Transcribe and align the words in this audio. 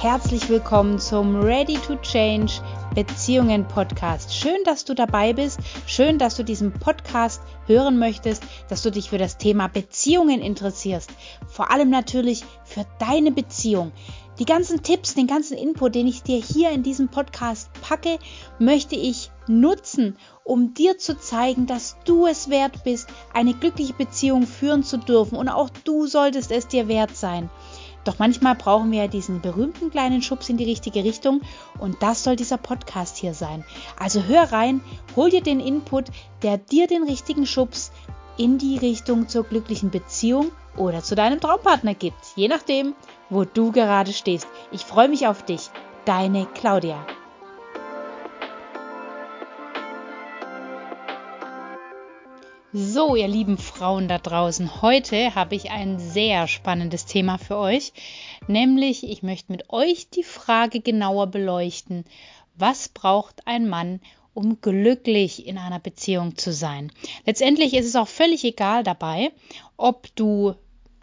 Herzlich 0.00 0.48
willkommen 0.48 1.00
zum 1.00 1.40
Ready 1.40 1.74
to 1.74 1.96
Change 1.96 2.52
Beziehungen 2.94 3.66
Podcast. 3.66 4.32
Schön, 4.32 4.62
dass 4.64 4.84
du 4.84 4.94
dabei 4.94 5.32
bist. 5.32 5.58
Schön, 5.86 6.20
dass 6.20 6.36
du 6.36 6.44
diesen 6.44 6.72
Podcast 6.72 7.42
hören 7.66 7.98
möchtest, 7.98 8.44
dass 8.68 8.82
du 8.82 8.92
dich 8.92 9.10
für 9.10 9.18
das 9.18 9.38
Thema 9.38 9.66
Beziehungen 9.66 10.40
interessierst. 10.40 11.10
Vor 11.48 11.72
allem 11.72 11.90
natürlich 11.90 12.44
für 12.64 12.86
deine 13.00 13.32
Beziehung. 13.32 13.90
Die 14.38 14.44
ganzen 14.44 14.84
Tipps, 14.84 15.16
den 15.16 15.26
ganzen 15.26 15.58
Input, 15.58 15.96
den 15.96 16.06
ich 16.06 16.22
dir 16.22 16.40
hier 16.40 16.70
in 16.70 16.84
diesem 16.84 17.08
Podcast 17.08 17.68
packe, 17.82 18.20
möchte 18.60 18.94
ich 18.94 19.32
nutzen, 19.48 20.16
um 20.44 20.74
dir 20.74 20.98
zu 20.98 21.18
zeigen, 21.18 21.66
dass 21.66 21.96
du 22.04 22.28
es 22.28 22.48
wert 22.48 22.84
bist, 22.84 23.08
eine 23.34 23.52
glückliche 23.52 23.94
Beziehung 23.94 24.46
führen 24.46 24.84
zu 24.84 24.98
dürfen. 24.98 25.36
Und 25.36 25.48
auch 25.48 25.70
du 25.82 26.06
solltest 26.06 26.52
es 26.52 26.68
dir 26.68 26.86
wert 26.86 27.16
sein. 27.16 27.50
Doch 28.04 28.18
manchmal 28.18 28.54
brauchen 28.54 28.90
wir 28.90 29.02
ja 29.02 29.08
diesen 29.08 29.40
berühmten 29.40 29.90
kleinen 29.90 30.22
Schubs 30.22 30.48
in 30.48 30.56
die 30.56 30.64
richtige 30.64 31.04
Richtung 31.04 31.42
und 31.78 32.02
das 32.02 32.24
soll 32.24 32.36
dieser 32.36 32.56
Podcast 32.56 33.16
hier 33.16 33.34
sein. 33.34 33.64
Also 33.98 34.22
hör 34.22 34.52
rein, 34.52 34.80
hol 35.16 35.30
dir 35.30 35.42
den 35.42 35.60
Input, 35.60 36.06
der 36.42 36.58
dir 36.58 36.86
den 36.86 37.02
richtigen 37.02 37.46
Schubs 37.46 37.92
in 38.36 38.56
die 38.56 38.78
Richtung 38.78 39.28
zur 39.28 39.44
glücklichen 39.44 39.90
Beziehung 39.90 40.52
oder 40.76 41.02
zu 41.02 41.14
deinem 41.14 41.40
Traumpartner 41.40 41.94
gibt, 41.94 42.20
je 42.36 42.48
nachdem, 42.48 42.94
wo 43.30 43.44
du 43.44 43.72
gerade 43.72 44.12
stehst. 44.12 44.46
Ich 44.70 44.84
freue 44.84 45.08
mich 45.08 45.26
auf 45.26 45.44
dich, 45.44 45.70
deine 46.04 46.46
Claudia. 46.46 47.04
So, 52.74 53.16
ihr 53.16 53.28
lieben 53.28 53.56
Frauen 53.56 54.08
da 54.08 54.18
draußen, 54.18 54.82
heute 54.82 55.34
habe 55.34 55.54
ich 55.54 55.70
ein 55.70 55.98
sehr 55.98 56.46
spannendes 56.46 57.06
Thema 57.06 57.38
für 57.38 57.56
euch, 57.56 57.94
nämlich 58.46 59.08
ich 59.08 59.22
möchte 59.22 59.52
mit 59.52 59.70
euch 59.70 60.10
die 60.10 60.22
Frage 60.22 60.80
genauer 60.80 61.28
beleuchten, 61.28 62.04
was 62.56 62.90
braucht 62.90 63.46
ein 63.46 63.70
Mann, 63.70 64.00
um 64.34 64.60
glücklich 64.60 65.46
in 65.46 65.56
einer 65.56 65.78
Beziehung 65.78 66.36
zu 66.36 66.52
sein? 66.52 66.92
Letztendlich 67.24 67.72
ist 67.72 67.86
es 67.86 67.96
auch 67.96 68.06
völlig 68.06 68.44
egal 68.44 68.82
dabei, 68.82 69.32
ob 69.78 70.14
du 70.14 70.54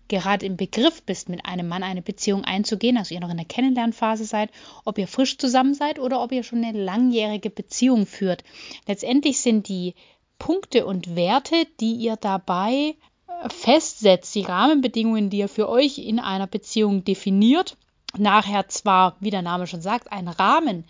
gerade 0.08 0.46
im 0.46 0.58
Begriff 0.58 1.02
bist, 1.02 1.30
mit 1.30 1.48
einem 1.48 1.68
Mann 1.68 1.82
eine 1.82 2.04
Beziehung 2.04 2.44
einzugehen, 2.44 2.96
also 2.96 3.16
ihr 3.16 3.22
noch 3.22 3.32
in 3.32 3.38
der 3.38 3.46
Kennenlernphase 3.48 4.26
seid, 4.26 4.52
ob 4.84 5.00
ihr 5.00 5.08
frisch 5.08 5.40
zusammen 5.40 5.74
seid 5.74 5.98
oder 5.98 6.22
ob 6.22 6.32
ihr 6.32 6.44
schon 6.44 6.64
eine 6.64 6.80
langjährige 6.80 7.50
Beziehung 7.50 8.06
führt. 8.06 8.44
Letztendlich 8.86 9.40
sind 9.40 9.68
die 9.68 9.96
Punkte 10.40 10.86
und 10.86 11.16
Werte, 11.16 11.68
die 11.80 11.94
ihr 11.94 12.16
dabei 12.16 12.96
äh, 13.28 13.50
festsetzt, 13.50 14.34
die 14.36 14.44
Rahmenbedingungen, 14.44 15.30
die 15.30 15.40
ihr 15.40 15.50
für 15.50 15.70
euch 15.70 15.98
in 15.98 16.20
einer 16.20 16.48
Beziehung 16.48 17.04
definiert, 17.04 17.78
nachher 18.18 18.68
zwar, 18.68 19.18
wie 19.20 19.32
der 19.32 19.42
Name 19.42 19.68
schon 19.68 19.82
sagt, 19.82 20.12
ein 20.12 20.28
Rahmen, 20.28 20.86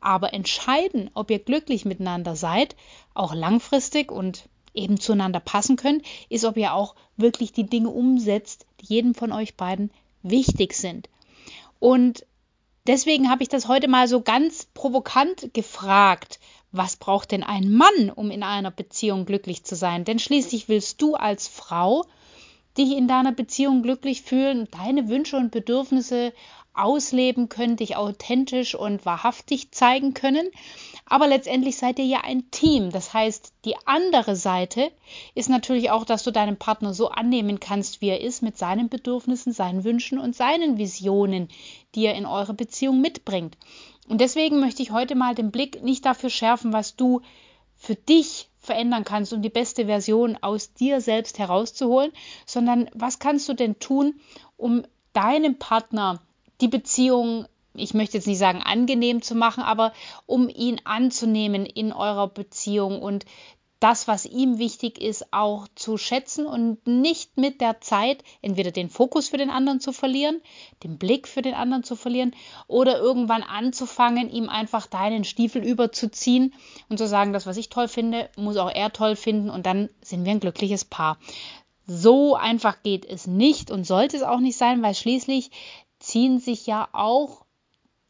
aber 0.00 0.34
entscheiden, 0.34 1.10
ob 1.14 1.30
ihr 1.30 1.38
glücklich 1.38 1.84
miteinander 1.84 2.36
seid, 2.36 2.76
auch 3.14 3.34
langfristig 3.34 4.12
und 4.12 4.48
eben 4.74 5.00
zueinander 5.00 5.40
passen 5.40 5.76
könnt, 5.76 6.04
ist, 6.28 6.44
ob 6.44 6.56
ihr 6.56 6.74
auch 6.74 6.94
wirklich 7.16 7.52
die 7.52 7.66
Dinge 7.66 7.88
umsetzt, 7.88 8.66
die 8.80 8.94
jedem 8.94 9.14
von 9.14 9.32
euch 9.32 9.56
beiden 9.56 9.90
wichtig 10.22 10.74
sind. 10.74 11.08
Und 11.78 12.26
deswegen 12.86 13.30
habe 13.30 13.42
ich 13.42 13.48
das 13.48 13.68
heute 13.68 13.88
mal 13.88 14.06
so 14.06 14.20
ganz 14.20 14.66
provokant 14.74 15.52
gefragt 15.54 16.38
was 16.76 16.96
braucht 16.96 17.32
denn 17.32 17.42
ein 17.42 17.70
Mann, 17.70 18.10
um 18.14 18.30
in 18.30 18.42
einer 18.42 18.70
Beziehung 18.70 19.26
glücklich 19.26 19.64
zu 19.64 19.74
sein? 19.74 20.04
Denn 20.04 20.18
schließlich 20.18 20.68
willst 20.68 21.00
du 21.02 21.14
als 21.14 21.48
Frau 21.48 22.04
dich 22.76 22.96
in 22.96 23.08
deiner 23.08 23.32
Beziehung 23.32 23.82
glücklich 23.82 24.22
fühlen, 24.22 24.68
deine 24.70 25.08
Wünsche 25.08 25.36
und 25.36 25.50
Bedürfnisse 25.50 26.32
ausleben 26.76 27.48
können, 27.48 27.76
dich 27.76 27.96
authentisch 27.96 28.74
und 28.74 29.06
wahrhaftig 29.06 29.70
zeigen 29.72 30.14
können. 30.14 30.50
Aber 31.06 31.26
letztendlich 31.26 31.76
seid 31.76 31.98
ihr 31.98 32.04
ja 32.04 32.20
ein 32.22 32.50
Team. 32.50 32.90
Das 32.90 33.14
heißt, 33.14 33.52
die 33.64 33.76
andere 33.86 34.36
Seite 34.36 34.90
ist 35.34 35.48
natürlich 35.48 35.90
auch, 35.90 36.04
dass 36.04 36.24
du 36.24 36.30
deinen 36.30 36.58
Partner 36.58 36.92
so 36.92 37.08
annehmen 37.08 37.60
kannst, 37.60 38.00
wie 38.00 38.08
er 38.08 38.20
ist, 38.20 38.42
mit 38.42 38.58
seinen 38.58 38.88
Bedürfnissen, 38.88 39.52
seinen 39.52 39.84
Wünschen 39.84 40.18
und 40.18 40.36
seinen 40.36 40.78
Visionen, 40.78 41.48
die 41.94 42.04
er 42.04 42.14
in 42.14 42.26
eure 42.26 42.54
Beziehung 42.54 43.00
mitbringt. 43.00 43.56
Und 44.08 44.20
deswegen 44.20 44.60
möchte 44.60 44.82
ich 44.82 44.90
heute 44.90 45.14
mal 45.14 45.34
den 45.34 45.50
Blick 45.50 45.82
nicht 45.82 46.04
dafür 46.04 46.30
schärfen, 46.30 46.72
was 46.72 46.96
du 46.96 47.22
für 47.76 47.94
dich 47.94 48.48
verändern 48.60 49.04
kannst, 49.04 49.32
um 49.32 49.42
die 49.42 49.48
beste 49.48 49.86
Version 49.86 50.38
aus 50.40 50.72
dir 50.72 51.00
selbst 51.00 51.38
herauszuholen, 51.38 52.12
sondern 52.46 52.90
was 52.94 53.18
kannst 53.18 53.48
du 53.48 53.54
denn 53.54 53.78
tun, 53.78 54.14
um 54.56 54.84
deinem 55.12 55.58
Partner 55.58 56.20
die 56.60 56.68
Beziehung, 56.68 57.46
ich 57.74 57.94
möchte 57.94 58.16
jetzt 58.16 58.26
nicht 58.26 58.38
sagen 58.38 58.62
angenehm 58.62 59.22
zu 59.22 59.34
machen, 59.34 59.62
aber 59.62 59.92
um 60.24 60.48
ihn 60.48 60.80
anzunehmen 60.84 61.66
in 61.66 61.92
eurer 61.92 62.28
Beziehung 62.28 63.02
und 63.02 63.24
das, 63.80 64.08
was 64.08 64.24
ihm 64.24 64.58
wichtig 64.58 65.00
ist, 65.00 65.32
auch 65.32 65.68
zu 65.74 65.98
schätzen 65.98 66.46
und 66.46 66.86
nicht 66.86 67.36
mit 67.36 67.60
der 67.60 67.80
Zeit 67.80 68.24
entweder 68.40 68.70
den 68.70 68.88
Fokus 68.88 69.28
für 69.28 69.36
den 69.36 69.50
anderen 69.50 69.80
zu 69.80 69.92
verlieren, 69.92 70.40
den 70.82 70.98
Blick 70.98 71.28
für 71.28 71.42
den 71.42 71.54
anderen 71.54 71.84
zu 71.84 71.94
verlieren 71.94 72.34
oder 72.68 72.98
irgendwann 72.98 73.42
anzufangen, 73.42 74.30
ihm 74.30 74.48
einfach 74.48 74.86
deinen 74.86 75.24
Stiefel 75.24 75.62
überzuziehen 75.62 76.54
und 76.88 76.98
zu 76.98 77.06
sagen, 77.06 77.32
das, 77.32 77.46
was 77.46 77.58
ich 77.58 77.68
toll 77.68 77.88
finde, 77.88 78.30
muss 78.36 78.56
auch 78.56 78.70
er 78.70 78.92
toll 78.92 79.16
finden 79.16 79.50
und 79.50 79.66
dann 79.66 79.90
sind 80.00 80.24
wir 80.24 80.32
ein 80.32 80.40
glückliches 80.40 80.84
Paar. 80.84 81.18
So 81.86 82.34
einfach 82.34 82.82
geht 82.82 83.04
es 83.04 83.26
nicht 83.26 83.70
und 83.70 83.86
sollte 83.86 84.16
es 84.16 84.22
auch 84.22 84.40
nicht 84.40 84.56
sein, 84.56 84.82
weil 84.82 84.94
schließlich 84.94 85.50
ziehen 85.98 86.40
sich 86.40 86.66
ja 86.66 86.88
auch 86.92 87.45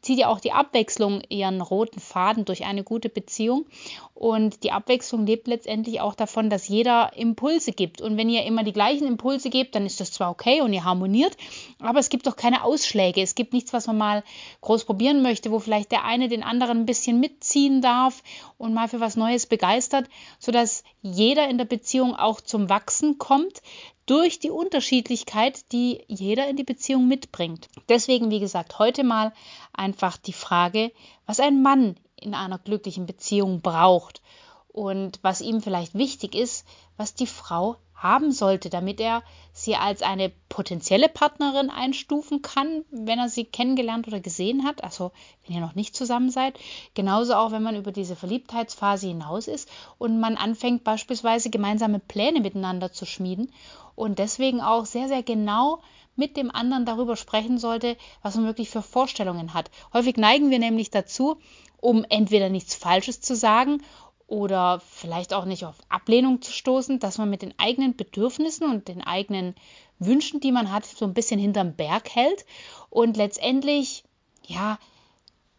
zieht 0.07 0.21
ja 0.21 0.29
auch 0.29 0.39
die 0.39 0.53
Abwechslung 0.53 1.21
ihren 1.31 1.61
roten 1.61 1.99
Faden 1.99 2.45
durch 2.45 2.65
eine 2.65 2.85
gute 2.85 3.09
Beziehung. 3.09 3.67
Und 4.15 4.63
die 4.63 4.71
Abwechslung 4.71 5.27
lebt 5.27 5.49
letztendlich 5.49 6.01
auch 6.01 6.15
davon, 6.15 6.49
dass 6.49 6.69
jeder 6.69 7.11
Impulse 7.17 7.73
gibt. 7.73 8.01
Und 8.01 8.17
wenn 8.17 8.31
ihr 8.31 8.45
immer 8.45 8.63
die 8.63 8.73
gleichen 8.73 9.09
Impulse 9.09 9.51
gebt, 9.51 9.75
dann 9.75 9.85
ist 9.85 9.99
das 9.99 10.13
zwar 10.13 10.31
okay 10.31 10.61
und 10.61 10.73
ihr 10.73 10.85
harmoniert, 10.85 11.37
aber 11.81 11.99
es 11.99 12.09
gibt 12.09 12.29
doch 12.29 12.37
keine 12.37 12.63
Ausschläge. 12.63 13.21
Es 13.21 13.35
gibt 13.35 13.53
nichts, 13.53 13.73
was 13.73 13.89
man 13.89 13.99
mal 13.99 14.25
groß 14.61 14.85
probieren 14.85 15.23
möchte, 15.23 15.51
wo 15.51 15.59
vielleicht 15.59 15.91
der 15.91 16.05
eine 16.05 16.29
den 16.29 16.45
anderen 16.45 16.79
ein 16.79 16.87
bisschen 16.87 17.19
mitziehen 17.19 17.83
darf 17.83 18.23
und 18.59 18.75
mal 18.75 18.87
für 18.87 19.01
was 19.01 19.17
Neues 19.17 19.47
begeistert, 19.47 20.09
sodass 20.39 20.85
jeder 21.03 21.49
in 21.49 21.59
der 21.59 21.65
Beziehung 21.65 22.15
auch 22.15 22.41
zum 22.41 22.71
Wachsen 22.71 23.19
kommt, 23.19 23.61
durch 24.07 24.39
die 24.39 24.51
Unterschiedlichkeit, 24.51 25.73
die 25.73 26.05
jeder 26.07 26.49
in 26.49 26.57
die 26.57 26.65
Beziehung 26.65 27.09
mitbringt. 27.09 27.69
Deswegen, 27.89 28.31
wie 28.31 28.41
gesagt, 28.41 28.79
heute 28.79 29.05
mal 29.05 29.33
einfach 29.73 30.17
die 30.17 30.33
Frage, 30.33 30.93
was 31.27 31.41
ein 31.41 31.61
Mann 31.61 31.97
in 32.15 32.35
einer 32.35 32.59
glücklichen 32.59 33.07
Beziehung 33.07 33.61
braucht 33.61 34.23
und 34.69 35.19
was 35.23 35.41
ihm 35.41 35.61
vielleicht 35.61 35.95
wichtig 35.95 36.35
ist, 36.35 36.67
was 36.97 37.15
die 37.15 37.27
Frau 37.27 37.77
haben 37.95 38.31
sollte, 38.31 38.71
damit 38.71 39.01
er 39.01 39.23
sie 39.67 39.77
als 39.77 40.01
eine 40.01 40.33
potenzielle 40.49 41.11
Partnerin 41.11 41.69
einstufen 41.69 42.41
kann, 42.41 42.85
wenn 42.91 43.19
er 43.19 43.29
sie 43.29 43.45
kennengelernt 43.45 44.07
oder 44.09 44.21
gesehen 44.21 44.65
hat, 44.65 44.83
also 44.83 45.13
wenn 45.45 45.55
ihr 45.55 45.61
noch 45.61 45.75
nicht 45.75 45.95
zusammen 45.95 46.31
seid. 46.31 46.59
Genauso 46.95 47.35
auch, 47.35 47.53
wenn 47.53 47.63
man 47.63 47.77
über 47.77 47.93
diese 47.93 48.17
Verliebtheitsphase 48.17 49.09
hinaus 49.09 49.49
ist 49.49 49.69
und 49.99 50.19
man 50.19 50.37
anfängt 50.37 50.85
beispielsweise 50.85 51.51
gemeinsame 51.51 51.99
Pläne 51.99 52.41
miteinander 52.41 52.93
zu 52.93 53.05
schmieden 53.05 53.53
und 53.95 54.19
deswegen 54.19 54.63
auch 54.63 54.87
sehr, 54.87 55.09
sehr 55.09 55.23
genau 55.23 55.81
mit 56.15 56.39
dem 56.39 56.51
anderen 56.51 56.87
darüber 56.87 57.17
sprechen 57.17 57.59
sollte, 57.59 57.99
was 58.23 58.37
man 58.37 58.47
wirklich 58.47 58.71
für 58.71 58.81
Vorstellungen 58.81 59.53
hat. 59.53 59.71
Häufig 59.93 60.17
neigen 60.17 60.51
wir 60.51 60.59
nämlich 60.59 60.91
dazu, 60.91 61.37
um 61.79 62.07
entweder 62.09 62.49
nichts 62.49 62.75
Falsches 62.75 63.21
zu 63.21 63.37
sagen 63.37 63.83
oder 64.27 64.81
vielleicht 64.81 65.33
auch 65.33 65.45
nicht 65.45 65.65
auf 65.65 65.77
Ablehnung 65.89 66.43
zu 66.43 66.53
stoßen, 66.53 66.99
dass 66.99 67.19
man 67.19 67.31
mit 67.31 67.43
den 67.43 67.55
eigenen 67.59 67.97
Bedürfnissen 67.97 68.69
und 68.69 68.89
den 68.89 69.03
eigenen 69.03 69.55
Wünschen, 69.99 70.41
die 70.41 70.53
man 70.53 70.73
hat, 70.73 70.85
so 70.85 71.05
ein 71.05 71.15
bisschen 71.15 71.39
hinterm 71.39 71.75
Berg 71.75 72.15
hält 72.15 72.45
und 72.91 73.17
letztendlich, 73.17 74.05
ja, 74.45 74.79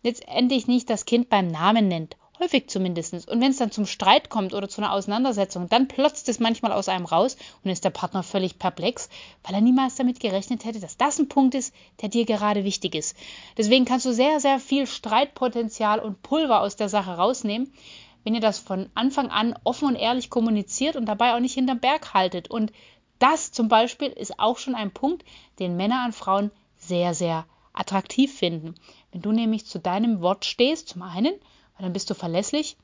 letztendlich 0.04 0.68
nicht 0.68 0.90
das 0.90 1.06
Kind 1.06 1.30
beim 1.30 1.48
Namen 1.48 1.88
nennt. 1.88 2.18
Häufig 2.40 2.70
zumindest. 2.70 3.14
Und 3.28 3.42
wenn 3.42 3.50
es 3.50 3.58
dann 3.58 3.72
zum 3.72 3.88
Streit 3.88 4.30
kommt 4.30 4.54
oder 4.54 4.70
zu 4.70 4.80
einer 4.80 4.94
Auseinandersetzung, 4.94 5.70
dann 5.70 5.88
plotzt 5.88 6.30
es 6.30 6.40
manchmal 6.40 6.72
aus 6.72 6.88
einem 6.88 7.06
raus 7.06 7.36
und 7.64 7.72
ist 7.72 7.84
der 7.84 7.90
Partner 7.90 8.22
völlig 8.22 8.60
perplex, 8.60 9.10
weil 9.44 9.56
er 9.56 9.62
niemals 9.62 9.96
damit 9.96 10.20
gerechnet 10.20 10.64
hätte, 10.64 10.80
dass 10.80 10.98
das 10.98 11.18
ein 11.18 11.30
Punkt 11.30 11.56
ist, 11.56 11.74
der 12.02 12.10
dir 12.10 12.26
gerade 12.26 12.64
wichtig 12.64 12.94
ist. 12.94 13.18
Deswegen 13.58 13.86
kannst 13.86 14.06
du 14.06 14.14
sehr, 14.14 14.40
sehr 14.40 14.60
viel 14.60 14.86
Streitpotenzial 14.86 16.00
und 16.00 16.22
Pulver 16.22 16.62
aus 16.62 16.76
der 16.76 16.90
Sache 16.90 17.18
rausnehmen, 17.18 17.74
wenn 18.24 18.36
ihr 18.36 18.42
das 18.42 18.60
von 18.60 18.90
Anfang 18.94 19.30
an 19.30 19.56
offen 19.64 19.88
und 19.88 19.96
ehrlich 19.96 20.30
kommuniziert 20.30 20.96
und 20.96 21.06
dabei 21.06 21.34
auch 21.34 21.40
nicht 21.40 21.54
hinterm 21.54 21.80
Berg 21.80 22.14
haltet. 22.14 22.50
Und 22.50 22.72
das 23.20 23.52
zum 23.52 23.68
Beispiel 23.68 24.10
ist 24.10 24.40
auch 24.40 24.58
schon 24.58 24.76
ein 24.76 24.92
Punkt, 24.92 25.24
den 25.60 25.78
Männer 25.78 26.04
an 26.04 26.14
Frauen 26.14 26.52
sehr, 26.78 27.14
sehr 27.14 27.46
attraktiv 27.74 28.34
finden. 28.34 28.76
Wenn 29.12 29.22
du 29.22 29.32
nämlich 29.32 29.66
zu 29.66 29.80
deinem 29.80 30.22
Wort 30.22 30.46
stehst, 30.46 30.90
zum 30.90 31.02
einen, 31.02 31.34
weil 31.34 31.84
dann 31.84 31.94
bist 31.94 32.10
du 32.10 32.14
verlässlich. 32.14 32.78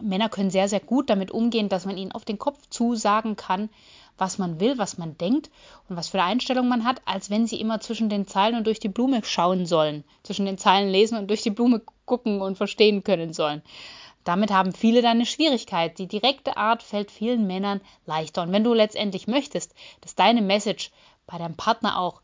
Männer 0.00 0.28
können 0.28 0.50
sehr, 0.50 0.68
sehr 0.68 0.80
gut 0.80 1.10
damit 1.10 1.30
umgehen, 1.30 1.68
dass 1.68 1.84
man 1.84 1.98
ihnen 1.98 2.12
auf 2.12 2.24
den 2.24 2.38
Kopf 2.38 2.58
zusagen 2.70 3.36
kann, 3.36 3.68
was 4.16 4.38
man 4.38 4.60
will, 4.60 4.78
was 4.78 4.98
man 4.98 5.18
denkt 5.18 5.50
und 5.88 5.96
was 5.96 6.08
für 6.08 6.18
eine 6.18 6.32
Einstellung 6.32 6.68
man 6.68 6.84
hat, 6.84 7.02
als 7.04 7.28
wenn 7.28 7.46
sie 7.46 7.60
immer 7.60 7.80
zwischen 7.80 8.08
den 8.08 8.26
Zeilen 8.26 8.56
und 8.56 8.66
durch 8.66 8.80
die 8.80 8.88
Blume 8.88 9.22
schauen 9.24 9.66
sollen, 9.66 10.04
zwischen 10.22 10.46
den 10.46 10.58
Zeilen 10.58 10.90
lesen 10.90 11.18
und 11.18 11.28
durch 11.28 11.42
die 11.42 11.50
Blume 11.50 11.82
gucken 12.06 12.40
und 12.40 12.56
verstehen 12.56 13.04
können 13.04 13.32
sollen. 13.32 13.62
Damit 14.24 14.50
haben 14.50 14.72
viele 14.72 15.02
dann 15.02 15.12
eine 15.12 15.26
Schwierigkeit. 15.26 15.98
Die 15.98 16.06
direkte 16.06 16.56
Art 16.56 16.82
fällt 16.82 17.10
vielen 17.10 17.46
Männern 17.46 17.80
leichter. 18.06 18.42
Und 18.42 18.52
wenn 18.52 18.64
du 18.64 18.72
letztendlich 18.72 19.26
möchtest, 19.26 19.74
dass 20.00 20.14
deine 20.14 20.42
Message 20.42 20.90
bei 21.26 21.38
deinem 21.38 21.56
Partner 21.56 21.98
auch 21.98 22.22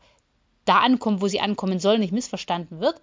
da 0.65 0.79
ankommt, 0.79 1.21
wo 1.21 1.27
sie 1.27 1.41
ankommen 1.41 1.79
soll, 1.79 1.97
nicht 1.97 2.13
missverstanden 2.13 2.79
wird, 2.79 3.01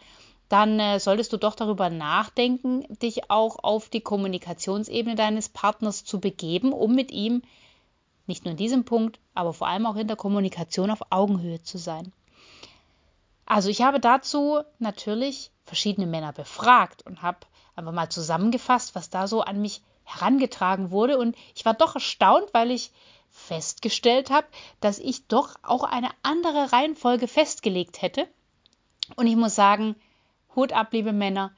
dann 0.49 0.79
äh, 0.79 1.01
solltest 1.01 1.33
du 1.33 1.37
doch 1.37 1.57
darüber 1.57 1.91
nachdenken, 1.91 2.85
dich 3.03 3.31
auch 3.31 3.59
auf 3.63 3.89
die 3.89 4.01
Kommunikationsebene 4.01 5.17
deines 5.17 5.49
Partners 5.49 6.05
zu 6.05 6.21
begeben, 6.21 6.73
um 6.73 6.95
mit 6.95 7.11
ihm 7.11 7.43
nicht 8.27 8.45
nur 8.45 8.53
in 8.53 8.57
diesem 8.57 8.85
Punkt, 8.85 9.19
aber 9.35 9.53
vor 9.53 9.67
allem 9.69 9.87
auch 9.87 9.97
in 9.97 10.09
der 10.09 10.17
Kommunikation 10.17 10.91
auf 10.91 11.01
Augenhöhe 11.11 11.63
zu 11.63 11.79
sein. 11.79 12.13
Also 13.45 13.69
ich 13.69 13.83
habe 13.83 14.01
dazu 14.01 14.61
natürlich 14.79 15.51
verschiedene 15.65 16.07
Männer 16.07 16.33
befragt 16.33 17.07
und 17.07 17.23
habe 17.23 17.39
einfach 17.77 17.93
mal 17.93 18.09
zusammengefasst, 18.09 18.95
was 18.95 19.11
da 19.11 19.29
so 19.29 19.43
an 19.43 19.61
mich 19.61 19.83
herangetragen 20.05 20.91
wurde. 20.91 21.19
Und 21.19 21.37
ich 21.55 21.65
war 21.65 21.75
doch 21.75 21.95
erstaunt, 21.95 22.47
weil 22.53 22.71
ich 22.71 22.91
festgestellt 23.31 24.31
habe, 24.31 24.47
dass 24.81 24.99
ich 24.99 25.27
doch 25.27 25.57
auch 25.63 25.85
eine 25.85 26.11
andere 26.23 26.73
Reihenfolge 26.73 27.29
festgelegt 27.29 28.03
hätte. 28.03 28.27
Und 29.15 29.27
ich 29.27 29.37
muss 29.37 29.55
sagen, 29.55 29.95
Hut 30.55 30.73
ab, 30.73 30.93
liebe 30.93 31.13
Männer. 31.13 31.55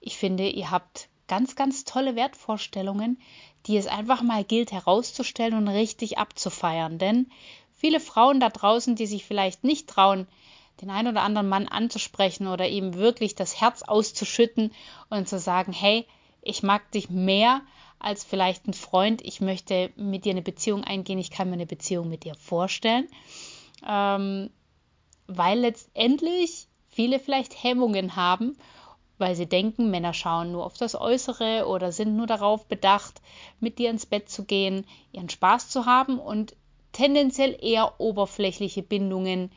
Ich 0.00 0.18
finde, 0.18 0.48
ihr 0.48 0.70
habt 0.70 1.08
ganz, 1.26 1.56
ganz 1.56 1.84
tolle 1.84 2.16
Wertvorstellungen, 2.16 3.18
die 3.66 3.76
es 3.76 3.86
einfach 3.86 4.22
mal 4.22 4.44
gilt 4.44 4.72
herauszustellen 4.72 5.56
und 5.56 5.68
richtig 5.68 6.18
abzufeiern. 6.18 6.98
Denn 6.98 7.30
viele 7.72 8.00
Frauen 8.00 8.40
da 8.40 8.50
draußen, 8.50 8.96
die 8.96 9.06
sich 9.06 9.24
vielleicht 9.24 9.64
nicht 9.64 9.88
trauen, 9.88 10.26
den 10.82 10.90
einen 10.90 11.08
oder 11.08 11.22
anderen 11.22 11.48
Mann 11.48 11.68
anzusprechen 11.68 12.48
oder 12.48 12.68
ihm 12.68 12.94
wirklich 12.94 13.36
das 13.36 13.60
Herz 13.60 13.82
auszuschütten 13.82 14.72
und 15.08 15.28
zu 15.28 15.38
sagen, 15.38 15.72
hey, 15.72 16.06
ich 16.42 16.64
mag 16.64 16.90
dich 16.90 17.08
mehr 17.08 17.62
als 18.00 18.24
vielleicht 18.24 18.66
ein 18.66 18.74
Freund, 18.74 19.22
ich 19.22 19.40
möchte 19.40 19.90
mit 19.94 20.24
dir 20.24 20.32
eine 20.32 20.42
Beziehung 20.42 20.82
eingehen, 20.82 21.20
ich 21.20 21.30
kann 21.30 21.48
mir 21.48 21.54
eine 21.54 21.66
Beziehung 21.66 22.08
mit 22.08 22.24
dir 22.24 22.34
vorstellen, 22.34 23.06
ähm, 23.88 24.50
weil 25.28 25.60
letztendlich 25.60 26.66
viele 26.88 27.20
vielleicht 27.20 27.62
Hemmungen 27.62 28.16
haben, 28.16 28.56
weil 29.18 29.36
sie 29.36 29.46
denken, 29.46 29.88
Männer 29.88 30.14
schauen 30.14 30.50
nur 30.50 30.66
auf 30.66 30.76
das 30.76 30.96
Äußere 30.96 31.68
oder 31.68 31.92
sind 31.92 32.16
nur 32.16 32.26
darauf 32.26 32.66
bedacht, 32.66 33.22
mit 33.60 33.78
dir 33.78 33.88
ins 33.88 34.04
Bett 34.04 34.28
zu 34.28 34.44
gehen, 34.44 34.84
ihren 35.12 35.28
Spaß 35.28 35.68
zu 35.68 35.86
haben 35.86 36.18
und 36.18 36.56
tendenziell 36.90 37.56
eher 37.62 38.00
oberflächliche 38.00 38.82
Bindungen 38.82 39.52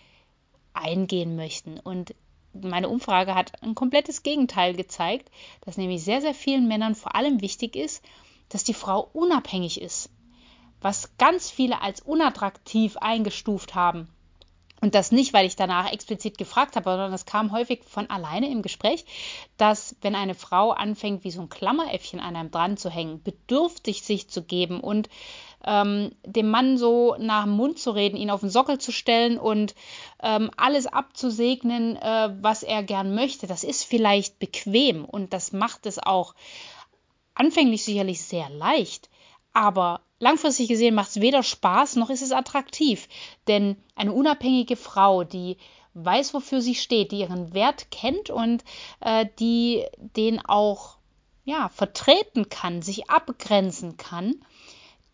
eingehen 0.77 1.35
möchten. 1.35 1.79
Und 1.79 2.15
meine 2.53 2.89
Umfrage 2.89 3.35
hat 3.35 3.61
ein 3.63 3.75
komplettes 3.75 4.23
Gegenteil 4.23 4.75
gezeigt, 4.75 5.29
dass 5.61 5.77
nämlich 5.77 6.03
sehr, 6.03 6.21
sehr 6.21 6.33
vielen 6.33 6.67
Männern 6.67 6.95
vor 6.95 7.15
allem 7.15 7.41
wichtig 7.41 7.75
ist, 7.75 8.03
dass 8.49 8.63
die 8.63 8.73
Frau 8.73 9.09
unabhängig 9.13 9.81
ist. 9.81 10.09
Was 10.81 11.17
ganz 11.17 11.49
viele 11.49 11.81
als 11.81 12.01
unattraktiv 12.01 12.97
eingestuft 12.97 13.75
haben. 13.75 14.07
Und 14.85 14.93
das 14.93 15.11
nicht, 15.11 15.33
weil 15.33 15.47
ich 15.47 15.55
danach 15.55 15.91
explizit 15.91 16.37
gefragt 16.37 16.75
habe, 16.75 16.91
sondern 16.91 17.11
das 17.11 17.25
kam 17.25 17.51
häufig 17.51 17.83
von 17.85 18.07
alleine 18.07 18.51
im 18.51 18.61
Gespräch, 18.61 19.03
dass 19.57 19.95
wenn 20.01 20.13
eine 20.13 20.35
Frau 20.35 20.69
anfängt, 20.69 21.23
wie 21.23 21.31
so 21.31 21.41
ein 21.41 21.49
Klammeräffchen 21.49 22.19
an 22.19 22.35
einem 22.35 22.51
dran 22.51 22.77
zu 22.77 22.91
hängen, 22.91 23.23
bedürftig 23.23 24.03
sich 24.03 24.29
zu 24.29 24.43
geben 24.43 24.81
und 24.81 25.09
ähm, 25.65 26.11
dem 26.23 26.51
Mann 26.51 26.77
so 26.77 27.15
nach 27.17 27.45
dem 27.45 27.53
Mund 27.53 27.79
zu 27.79 27.89
reden, 27.89 28.15
ihn 28.15 28.29
auf 28.29 28.41
den 28.41 28.51
Sockel 28.51 28.77
zu 28.77 28.91
stellen 28.91 29.39
und 29.39 29.73
ähm, 30.21 30.51
alles 30.55 30.85
abzusegnen, 30.85 31.95
äh, 31.95 32.35
was 32.43 32.61
er 32.61 32.83
gern 32.83 33.15
möchte, 33.15 33.47
das 33.47 33.63
ist 33.63 33.85
vielleicht 33.85 34.37
bequem 34.37 35.03
und 35.03 35.33
das 35.33 35.51
macht 35.51 35.87
es 35.87 35.97
auch 35.97 36.35
anfänglich 37.33 37.83
sicherlich 37.83 38.21
sehr 38.21 38.51
leicht. 38.51 39.09
Aber 39.55 40.01
langfristig 40.19 40.67
gesehen 40.67 40.95
macht 40.95 41.11
es 41.11 41.21
weder 41.21 41.41
Spaß 41.41 41.95
noch 41.95 42.09
ist 42.09 42.21
es 42.21 42.33
attraktiv. 42.33 43.07
Denn 43.47 43.77
eine 43.95 44.11
unabhängige 44.11 44.75
Frau, 44.75 45.23
die 45.23 45.55
weiß, 45.93 46.33
wofür 46.33 46.59
sie 46.59 46.75
steht, 46.75 47.13
die 47.13 47.21
ihren 47.21 47.53
Wert 47.53 47.89
kennt 47.89 48.29
und 48.29 48.65
äh, 48.99 49.25
die 49.39 49.85
den 49.97 50.45
auch 50.45 50.97
ja, 51.45 51.69
vertreten 51.69 52.49
kann, 52.49 52.81
sich 52.81 53.09
abgrenzen 53.09 53.95
kann, 53.95 54.35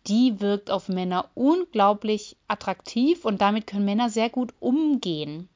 die 0.08 0.40
wirkt 0.40 0.72
auf 0.72 0.88
Männer 0.88 1.30
unglaublich 1.34 2.36
attraktiv 2.48 3.24
und 3.24 3.40
damit 3.40 3.68
können 3.68 3.84
Männer 3.84 4.10
sehr 4.10 4.28
gut 4.28 4.54
umgehen. 4.58 5.48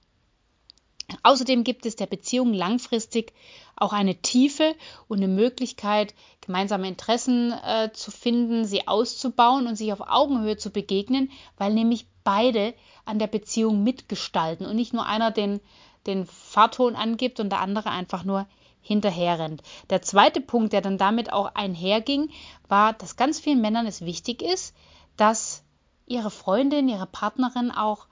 Außerdem 1.22 1.62
gibt 1.62 1.86
es 1.86 1.96
der 1.96 2.06
Beziehung 2.06 2.52
langfristig 2.52 3.32
auch 3.76 3.92
eine 3.92 4.16
Tiefe 4.16 4.74
und 5.06 5.18
eine 5.18 5.28
Möglichkeit, 5.28 6.14
gemeinsame 6.40 6.88
Interessen 6.88 7.52
äh, 7.52 7.90
zu 7.92 8.10
finden, 8.10 8.64
sie 8.64 8.88
auszubauen 8.88 9.66
und 9.66 9.76
sich 9.76 9.92
auf 9.92 10.00
Augenhöhe 10.00 10.56
zu 10.56 10.70
begegnen, 10.70 11.30
weil 11.58 11.74
nämlich 11.74 12.06
beide 12.24 12.74
an 13.04 13.18
der 13.18 13.26
Beziehung 13.28 13.84
mitgestalten 13.84 14.66
und 14.66 14.76
nicht 14.76 14.92
nur 14.92 15.06
einer 15.06 15.30
den, 15.30 15.60
den 16.06 16.26
Fahrton 16.26 16.96
angibt 16.96 17.38
und 17.38 17.50
der 17.50 17.60
andere 17.60 17.90
einfach 17.90 18.24
nur 18.24 18.46
hinterherrennt. 18.80 19.62
Der 19.90 20.02
zweite 20.02 20.40
Punkt, 20.40 20.72
der 20.72 20.80
dann 20.80 20.98
damit 20.98 21.32
auch 21.32 21.54
einherging, 21.54 22.30
war, 22.68 22.92
dass 22.94 23.16
ganz 23.16 23.38
vielen 23.38 23.60
Männern 23.60 23.86
es 23.86 24.00
wichtig 24.04 24.42
ist, 24.42 24.74
dass 25.16 25.64
ihre 26.06 26.30
Freundin, 26.30 26.88
ihre 26.88 27.06
Partnerin 27.06 27.70
auch 27.70 28.06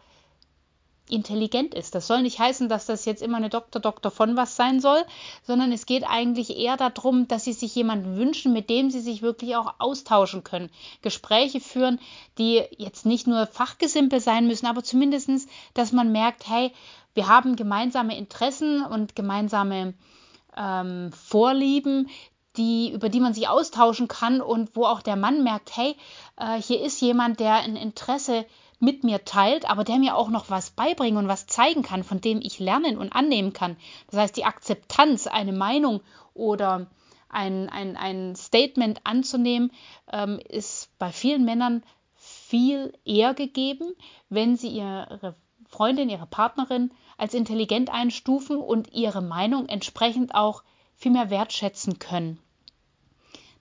intelligent 1.08 1.74
ist. 1.74 1.94
Das 1.94 2.06
soll 2.06 2.22
nicht 2.22 2.38
heißen, 2.38 2.68
dass 2.68 2.86
das 2.86 3.04
jetzt 3.04 3.22
immer 3.22 3.36
eine 3.36 3.50
Doktor, 3.50 3.80
Doktor 3.80 4.10
von 4.10 4.36
was 4.36 4.56
sein 4.56 4.80
soll, 4.80 5.04
sondern 5.42 5.70
es 5.72 5.86
geht 5.86 6.04
eigentlich 6.04 6.56
eher 6.56 6.76
darum, 6.76 7.28
dass 7.28 7.44
sie 7.44 7.52
sich 7.52 7.74
jemanden 7.74 8.16
wünschen, 8.16 8.52
mit 8.52 8.70
dem 8.70 8.90
sie 8.90 9.00
sich 9.00 9.20
wirklich 9.20 9.56
auch 9.56 9.74
austauschen 9.78 10.44
können. 10.44 10.70
Gespräche 11.02 11.60
führen, 11.60 12.00
die 12.38 12.62
jetzt 12.78 13.04
nicht 13.04 13.26
nur 13.26 13.46
Fachgesimpel 13.46 14.20
sein 14.20 14.46
müssen, 14.46 14.66
aber 14.66 14.82
zumindest, 14.82 15.48
dass 15.74 15.92
man 15.92 16.10
merkt, 16.12 16.48
hey, 16.48 16.72
wir 17.14 17.28
haben 17.28 17.56
gemeinsame 17.56 18.16
Interessen 18.16 18.84
und 18.84 19.14
gemeinsame 19.14 19.94
ähm, 20.56 21.12
Vorlieben, 21.12 22.08
die, 22.56 22.92
über 22.92 23.08
die 23.08 23.20
man 23.20 23.34
sich 23.34 23.48
austauschen 23.48 24.08
kann 24.08 24.40
und 24.40 24.76
wo 24.76 24.84
auch 24.84 25.02
der 25.02 25.16
Mann 25.16 25.42
merkt, 25.42 25.76
hey, 25.76 25.96
äh, 26.36 26.60
hier 26.60 26.80
ist 26.80 27.00
jemand, 27.00 27.40
der 27.40 27.56
ein 27.56 27.76
Interesse 27.76 28.46
mit 28.78 29.04
mir 29.04 29.24
teilt, 29.24 29.68
aber 29.68 29.84
der 29.84 29.98
mir 29.98 30.16
auch 30.16 30.28
noch 30.28 30.50
was 30.50 30.70
beibringen 30.70 31.18
und 31.18 31.28
was 31.28 31.46
zeigen 31.46 31.82
kann, 31.82 32.04
von 32.04 32.20
dem 32.20 32.40
ich 32.40 32.58
lernen 32.58 32.98
und 32.98 33.12
annehmen 33.12 33.52
kann. 33.52 33.76
Das 34.10 34.20
heißt, 34.20 34.36
die 34.36 34.44
Akzeptanz, 34.44 35.26
eine 35.26 35.52
Meinung 35.52 36.00
oder 36.34 36.86
ein, 37.28 37.68
ein, 37.68 37.96
ein 37.96 38.36
Statement 38.36 39.00
anzunehmen, 39.04 39.72
ähm, 40.12 40.38
ist 40.48 40.96
bei 40.98 41.10
vielen 41.10 41.44
Männern 41.44 41.82
viel 42.14 42.96
eher 43.04 43.34
gegeben, 43.34 43.94
wenn 44.28 44.56
sie 44.56 44.68
ihre 44.68 45.36
Freundin, 45.68 46.08
ihre 46.08 46.26
Partnerin 46.26 46.92
als 47.18 47.34
intelligent 47.34 47.92
einstufen 47.92 48.56
und 48.56 48.92
ihre 48.92 49.22
Meinung 49.22 49.66
entsprechend 49.66 50.34
auch 50.34 50.62
viel 50.94 51.12
mehr 51.12 51.30
wertschätzen 51.30 51.98
können. 51.98 52.38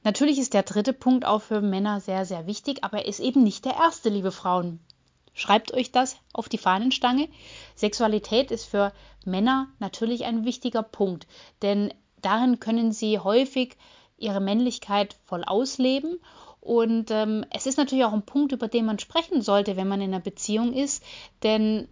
Natürlich 0.03 0.37
ist 0.37 0.53
der 0.53 0.63
dritte 0.63 0.93
Punkt 0.93 1.25
auch 1.25 1.41
für 1.41 1.61
Männer 1.61 2.01
sehr, 2.01 2.25
sehr 2.25 2.45
wichtig, 2.45 2.83
aber 2.83 2.99
er 2.99 3.07
ist 3.07 3.19
eben 3.19 3.43
nicht 3.43 3.65
der 3.65 3.75
erste, 3.75 4.09
liebe 4.09 4.31
Frauen. 4.31 4.79
Schreibt 5.33 5.73
euch 5.73 5.91
das 5.91 6.17
auf 6.31 6.47
die 6.47 6.57
Fahnenstange. 6.57 7.27
Sexualität 7.75 8.51
ist 8.51 8.65
für 8.65 8.93
Männer 9.25 9.67
natürlich 9.79 10.25
ein 10.25 10.45
wichtiger 10.45 10.83
Punkt, 10.83 11.27
denn 11.61 11.93
darin 12.21 12.59
können 12.59 12.91
sie 12.91 13.19
häufig 13.19 13.77
ihre 14.17 14.39
Männlichkeit 14.39 15.17
voll 15.25 15.43
ausleben. 15.43 16.19
Und 16.61 17.11
ähm, 17.11 17.45
es 17.49 17.65
ist 17.65 17.77
natürlich 17.77 18.05
auch 18.05 18.13
ein 18.13 18.25
Punkt, 18.25 18.53
über 18.53 18.69
den 18.69 18.85
man 18.85 18.99
sprechen 18.99 19.41
sollte, 19.41 19.75
wenn 19.75 19.87
man 19.87 19.99
in 20.01 20.13
einer 20.13 20.23
Beziehung 20.23 20.71
ist, 20.73 21.03
denn 21.43 21.89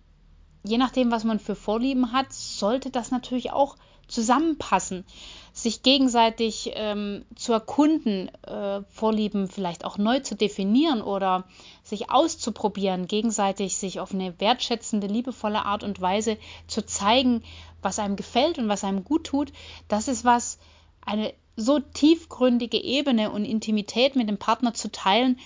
je 0.64 0.78
nachdem, 0.78 1.12
was 1.12 1.24
man 1.24 1.40
für 1.40 1.56
Vorlieben 1.56 2.14
hat, 2.14 2.32
sollte 2.32 2.90
das 2.90 3.12
natürlich 3.12 3.52
auch 3.52 3.76
zusammenpassen, 4.12 5.06
sich 5.54 5.84
gegenseitig 5.84 6.72
ähm, 6.76 7.26
zu 7.36 7.54
erkunden, 7.54 8.30
äh, 8.46 8.82
Vorlieben 8.90 9.48
vielleicht 9.48 9.84
auch 9.86 9.98
neu 9.98 10.20
zu 10.20 10.36
definieren 10.36 11.02
oder 11.02 11.46
sich 11.84 12.10
auszuprobieren, 12.10 13.08
gegenseitig 13.08 13.78
sich 13.78 14.00
auf 14.00 14.14
eine 14.14 14.40
wertschätzende, 14.40 15.08
liebevolle 15.08 15.66
Art 15.66 15.84
und 15.84 16.00
Weise 16.00 16.38
zu 16.68 16.86
zeigen, 16.86 17.44
was 17.82 18.00
einem 18.00 18.16
gefällt 18.16 18.60
und 18.60 18.70
was 18.70 18.84
einem 18.84 19.04
gut 19.04 19.26
tut, 19.26 19.52
das 19.88 20.08
ist 20.08 20.24
was, 20.24 20.60
eine 21.06 21.34
so 21.56 21.80
tiefgründige 21.80 22.78
Ebene 22.78 23.32
und 23.32 23.46
Intimität 23.46 24.16
mit 24.16 24.30
dem 24.30 24.38
Partner 24.38 24.74
zu 24.74 24.92
teilen, 24.92 25.40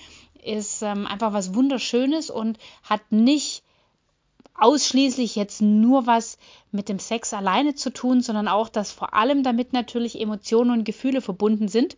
ist 0.44 0.84
ähm, 0.84 1.08
einfach 1.08 1.34
was 1.34 1.56
Wunderschönes 1.56 2.30
und 2.30 2.60
hat 2.84 3.12
nicht 3.12 3.64
ausschließlich 4.58 5.36
jetzt 5.36 5.62
nur 5.62 6.08
was 6.08 6.38
mit 6.72 6.90
dem 6.90 7.00
Sex 7.00 7.34
alleine 7.34 7.76
zu 7.76 7.92
tun, 7.92 8.22
sondern 8.22 8.48
auch, 8.48 8.70
dass 8.70 8.92
vor 8.92 9.14
allem 9.14 9.44
damit 9.44 9.74
natürlich 9.74 10.20
Emotionen 10.20 10.72
und 10.72 10.84
Gefühle 10.86 11.22
verbunden 11.22 11.68
sind, 11.68 11.98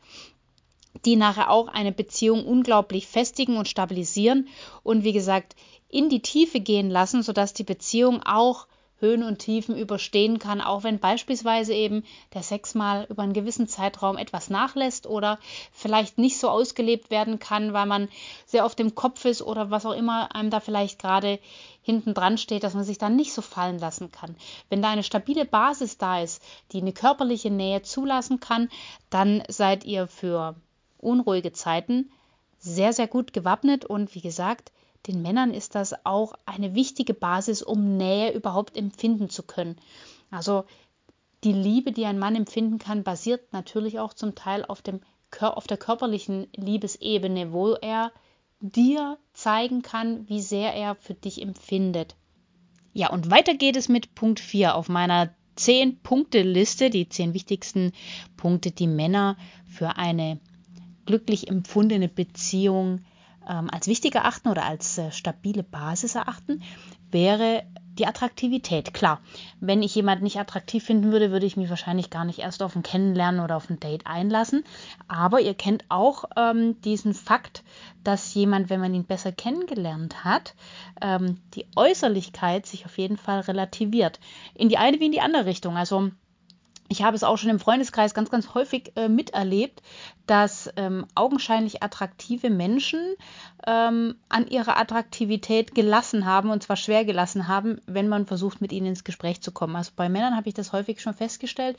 die 1.05 1.15
nachher 1.15 1.51
auch 1.51 1.67
eine 1.67 1.91
Beziehung 1.91 2.45
unglaublich 2.45 3.07
festigen 3.07 3.57
und 3.57 3.67
stabilisieren 3.67 4.47
und 4.83 5.03
wie 5.03 5.13
gesagt 5.13 5.55
in 5.89 6.09
die 6.09 6.21
Tiefe 6.21 6.59
gehen 6.59 6.89
lassen, 6.89 7.23
sodass 7.23 7.53
die 7.53 7.63
Beziehung 7.63 8.23
auch 8.23 8.67
Höhen 8.99 9.23
und 9.23 9.39
Tiefen 9.39 9.77
überstehen 9.77 10.39
kann, 10.39 10.59
auch 10.59 10.83
wenn 10.83 10.99
beispielsweise 10.99 11.73
eben 11.73 12.03
der 12.33 12.41
Sex 12.41 12.73
mal 12.73 13.05
über 13.09 13.23
einen 13.23 13.33
gewissen 13.33 13.67
Zeitraum 13.67 14.17
etwas 14.17 14.49
nachlässt 14.49 15.05
oder 15.05 15.37
vielleicht 15.71 16.17
nicht 16.17 16.39
so 16.39 16.49
ausgelebt 16.49 17.11
werden 17.11 17.39
kann, 17.39 17.73
weil 17.73 17.85
man 17.85 18.09
sehr 18.45 18.65
auf 18.65 18.75
dem 18.75 18.95
Kopf 18.95 19.25
ist 19.25 19.41
oder 19.41 19.69
was 19.69 19.85
auch 19.85 19.93
immer 19.93 20.33
einem 20.35 20.49
da 20.49 20.59
vielleicht 20.59 20.99
gerade 20.99 21.39
hinten 21.83 22.13
dran 22.13 22.37
steht, 22.37 22.63
dass 22.63 22.73
man 22.73 22.83
sich 22.83 22.97
dann 22.97 23.15
nicht 23.15 23.33
so 23.33 23.41
fallen 23.41 23.79
lassen 23.79 24.11
kann. 24.11 24.35
Wenn 24.69 24.81
da 24.81 24.89
eine 24.89 25.03
stabile 25.03 25.45
Basis 25.45 25.97
da 25.97 26.21
ist, 26.21 26.41
die 26.71 26.81
eine 26.81 26.91
körperliche 26.91 27.51
Nähe 27.51 27.83
zulassen 27.83 28.39
kann, 28.39 28.69
dann 29.09 29.43
seid 29.47 29.85
ihr 29.85 30.07
für 30.07 30.55
unruhige 30.97 31.53
Zeiten 31.53 32.11
sehr, 32.59 32.93
sehr 32.93 33.07
gut 33.07 33.33
gewappnet 33.33 33.85
und 33.85 34.15
wie 34.15 34.21
gesagt, 34.21 34.71
den 35.07 35.21
Männern 35.21 35.53
ist 35.53 35.75
das 35.75 36.05
auch 36.05 36.33
eine 36.45 36.75
wichtige 36.75 37.13
Basis, 37.13 37.61
um 37.61 37.97
Nähe 37.97 38.33
überhaupt 38.33 38.77
empfinden 38.77 39.29
zu 39.29 39.43
können. 39.43 39.77
Also 40.31 40.65
die 41.43 41.53
Liebe, 41.53 41.91
die 41.91 42.05
ein 42.05 42.19
Mann 42.19 42.35
empfinden 42.35 42.79
kann, 42.79 43.03
basiert 43.03 43.53
natürlich 43.53 43.99
auch 43.99 44.13
zum 44.13 44.35
Teil 44.35 44.65
auf, 44.65 44.81
dem, 44.81 45.01
auf 45.39 45.67
der 45.67 45.77
körperlichen 45.77 46.47
Liebesebene, 46.55 47.53
wo 47.53 47.73
er 47.73 48.11
dir 48.59 49.17
zeigen 49.33 49.81
kann, 49.81 50.27
wie 50.27 50.41
sehr 50.41 50.73
er 50.73 50.95
für 50.95 51.13
dich 51.13 51.41
empfindet. 51.41 52.15
Ja, 52.93 53.11
und 53.11 53.29
weiter 53.29 53.53
geht 53.53 53.75
es 53.75 53.89
mit 53.89 54.15
Punkt 54.15 54.39
4 54.39 54.75
auf 54.75 54.89
meiner 54.89 55.33
10-Punkte-Liste, 55.57 56.89
die 56.89 57.07
10 57.07 57.33
wichtigsten 57.33 57.91
Punkte, 58.35 58.71
die 58.71 58.87
Männer 58.87 59.37
für 59.67 59.97
eine 59.97 60.39
glücklich 61.05 61.47
empfundene 61.47 62.07
Beziehung 62.07 63.05
als 63.47 63.87
wichtig 63.87 64.15
erachten 64.15 64.49
oder 64.49 64.65
als 64.65 64.97
äh, 64.97 65.11
stabile 65.11 65.63
Basis 65.63 66.15
erachten, 66.15 66.61
wäre 67.11 67.63
die 67.97 68.05
Attraktivität. 68.05 68.93
Klar, 68.93 69.21
wenn 69.59 69.81
ich 69.81 69.95
jemanden 69.95 70.23
nicht 70.23 70.39
attraktiv 70.39 70.83
finden 70.83 71.11
würde, 71.11 71.31
würde 71.31 71.45
ich 71.45 71.57
mich 71.57 71.69
wahrscheinlich 71.69 72.09
gar 72.09 72.25
nicht 72.25 72.39
erst 72.39 72.61
auf 72.61 72.75
ein 72.75 72.83
Kennenlernen 72.83 73.41
oder 73.41 73.55
auf 73.55 73.69
ein 73.69 73.79
Date 73.79 74.05
einlassen. 74.05 74.63
Aber 75.07 75.41
ihr 75.41 75.53
kennt 75.53 75.85
auch 75.89 76.25
ähm, 76.35 76.79
diesen 76.81 77.13
Fakt, 77.13 77.63
dass 78.03 78.33
jemand, 78.33 78.69
wenn 78.69 78.79
man 78.79 78.93
ihn 78.93 79.05
besser 79.05 79.31
kennengelernt 79.31 80.23
hat, 80.23 80.53
ähm, 81.01 81.41
die 81.55 81.65
Äußerlichkeit 81.75 82.65
sich 82.65 82.85
auf 82.85 82.97
jeden 82.97 83.17
Fall 83.17 83.41
relativiert. 83.41 84.19
In 84.53 84.69
die 84.69 84.77
eine 84.77 84.99
wie 84.99 85.07
in 85.07 85.11
die 85.11 85.21
andere 85.21 85.45
Richtung. 85.45 85.75
Also 85.75 86.11
ich 86.89 87.03
habe 87.03 87.15
es 87.15 87.23
auch 87.23 87.37
schon 87.37 87.49
im 87.49 87.59
Freundeskreis 87.59 88.13
ganz, 88.13 88.29
ganz 88.29 88.53
häufig 88.53 88.91
äh, 88.95 89.09
miterlebt, 89.09 89.81
dass 90.25 90.69
ähm, 90.75 91.05
augenscheinlich 91.15 91.83
attraktive 91.83 92.49
Menschen 92.49 92.99
ähm, 93.65 94.15
an 94.29 94.47
ihrer 94.47 94.77
Attraktivität 94.77 95.75
gelassen 95.75 96.25
haben 96.25 96.49
und 96.49 96.63
zwar 96.63 96.75
schwer 96.75 97.05
gelassen 97.05 97.47
haben, 97.47 97.81
wenn 97.85 98.07
man 98.07 98.25
versucht, 98.25 98.61
mit 98.61 98.71
ihnen 98.71 98.87
ins 98.87 99.03
Gespräch 99.03 99.41
zu 99.41 99.51
kommen. 99.51 99.75
Also 99.75 99.91
bei 99.95 100.09
Männern 100.09 100.35
habe 100.35 100.49
ich 100.49 100.55
das 100.55 100.73
häufig 100.73 101.01
schon 101.01 101.13
festgestellt, 101.13 101.77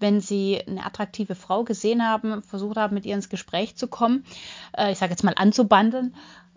wenn 0.00 0.20
sie 0.20 0.60
eine 0.66 0.84
attraktive 0.84 1.34
Frau 1.34 1.64
gesehen 1.64 2.06
haben, 2.06 2.42
versucht 2.42 2.76
haben, 2.76 2.94
mit 2.94 3.06
ihr 3.06 3.14
ins 3.14 3.28
Gespräch 3.28 3.76
zu 3.76 3.88
kommen, 3.88 4.24
äh, 4.76 4.92
ich 4.92 4.98
sage 4.98 5.10
jetzt 5.10 5.24
mal 5.24 5.34
anzubandeln, 5.36 6.14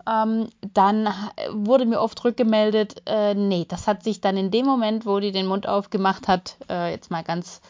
ähm, 0.08 0.48
dann 0.74 1.08
wurde 1.50 1.86
mir 1.86 2.00
oft 2.00 2.22
rückgemeldet, 2.24 3.02
äh, 3.06 3.34
nee, 3.34 3.66
das 3.68 3.86
hat 3.86 4.02
sich 4.02 4.20
dann 4.20 4.36
in 4.36 4.50
dem 4.50 4.66
Moment, 4.66 5.06
wo 5.06 5.20
die 5.20 5.32
den 5.32 5.46
Mund 5.46 5.68
aufgemacht 5.68 6.28
hat, 6.28 6.56
äh, 6.68 6.90
jetzt 6.90 7.10
mal 7.10 7.22
ganz 7.22 7.60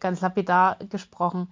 ganz 0.00 0.20
lapidar 0.20 0.76
gesprochen, 0.88 1.48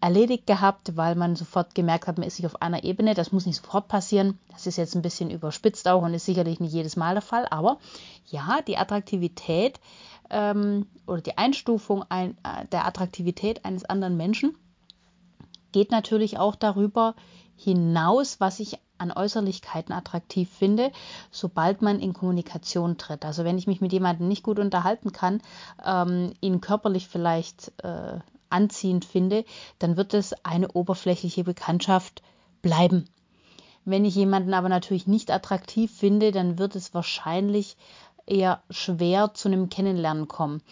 erledigt 0.00 0.46
gehabt, 0.46 0.96
weil 0.96 1.14
man 1.14 1.34
sofort 1.34 1.74
gemerkt 1.74 2.06
hat, 2.06 2.18
man 2.18 2.26
ist 2.26 2.36
sich 2.36 2.46
auf 2.46 2.62
einer 2.62 2.84
Ebene. 2.84 3.14
Das 3.14 3.32
muss 3.32 3.46
nicht 3.46 3.56
sofort 3.56 3.88
passieren. 3.88 4.38
Das 4.52 4.66
ist 4.66 4.76
jetzt 4.76 4.94
ein 4.94 5.02
bisschen 5.02 5.30
überspitzt 5.30 5.88
auch 5.88 6.02
und 6.02 6.14
ist 6.14 6.26
sicherlich 6.26 6.60
nicht 6.60 6.72
jedes 6.72 6.96
Mal 6.96 7.14
der 7.14 7.22
Fall. 7.22 7.46
Aber 7.50 7.78
ja, 8.26 8.60
die 8.66 8.76
Attraktivität 8.76 9.80
ähm, 10.30 10.86
oder 11.06 11.20
die 11.20 11.36
Einstufung 11.36 12.04
ein, 12.08 12.36
äh, 12.44 12.66
der 12.70 12.86
Attraktivität 12.86 13.64
eines 13.64 13.84
anderen 13.84 14.16
Menschen 14.16 14.56
geht 15.72 15.90
natürlich 15.90 16.38
auch 16.38 16.54
darüber 16.54 17.14
hinaus, 17.56 18.40
was 18.40 18.60
ich 18.60 18.78
an 18.98 19.12
Äußerlichkeiten 19.12 19.94
attraktiv 19.94 20.50
finde, 20.50 20.92
sobald 21.30 21.82
man 21.82 22.00
in 22.00 22.12
Kommunikation 22.12 22.98
tritt. 22.98 23.24
Also 23.24 23.44
wenn 23.44 23.58
ich 23.58 23.66
mich 23.66 23.80
mit 23.80 23.92
jemandem 23.92 24.28
nicht 24.28 24.42
gut 24.42 24.58
unterhalten 24.58 25.12
kann, 25.12 25.40
ähm, 25.84 26.34
ihn 26.40 26.60
körperlich 26.60 27.08
vielleicht 27.08 27.72
äh, 27.82 28.18
anziehend 28.50 29.04
finde, 29.04 29.44
dann 29.78 29.96
wird 29.96 30.14
es 30.14 30.34
eine 30.44 30.72
oberflächliche 30.72 31.44
Bekanntschaft 31.44 32.22
bleiben. 32.62 33.08
Wenn 33.84 34.04
ich 34.04 34.14
jemanden 34.14 34.52
aber 34.52 34.68
natürlich 34.68 35.06
nicht 35.06 35.30
attraktiv 35.30 35.90
finde, 35.90 36.32
dann 36.32 36.58
wird 36.58 36.76
es 36.76 36.92
wahrscheinlich 36.92 37.76
eher 38.26 38.62
schwer 38.70 39.32
zu 39.34 39.48
einem 39.48 39.70
Kennenlernen 39.70 40.28
kommen. 40.28 40.62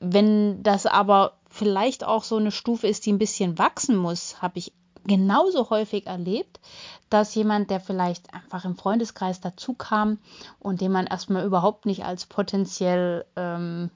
Wenn 0.00 0.62
das 0.62 0.86
aber 0.86 1.38
vielleicht 1.48 2.04
auch 2.04 2.22
so 2.22 2.36
eine 2.36 2.52
Stufe 2.52 2.86
ist, 2.86 3.06
die 3.06 3.12
ein 3.12 3.18
bisschen 3.18 3.58
wachsen 3.58 3.96
muss, 3.96 4.40
habe 4.40 4.58
ich 4.58 4.72
genauso 5.08 5.70
häufig 5.70 6.06
erlebt, 6.06 6.60
dass 7.10 7.34
jemand, 7.34 7.70
der 7.70 7.80
vielleicht 7.80 8.32
einfach 8.32 8.64
im 8.64 8.76
Freundeskreis 8.76 9.40
dazu 9.40 9.74
kam 9.74 10.18
und 10.60 10.80
den 10.80 10.92
man 10.92 11.06
erstmal 11.06 11.44
überhaupt 11.44 11.86
nicht 11.86 12.04
als 12.04 12.26
potenziell 12.26 13.24
ähm, 13.34 13.90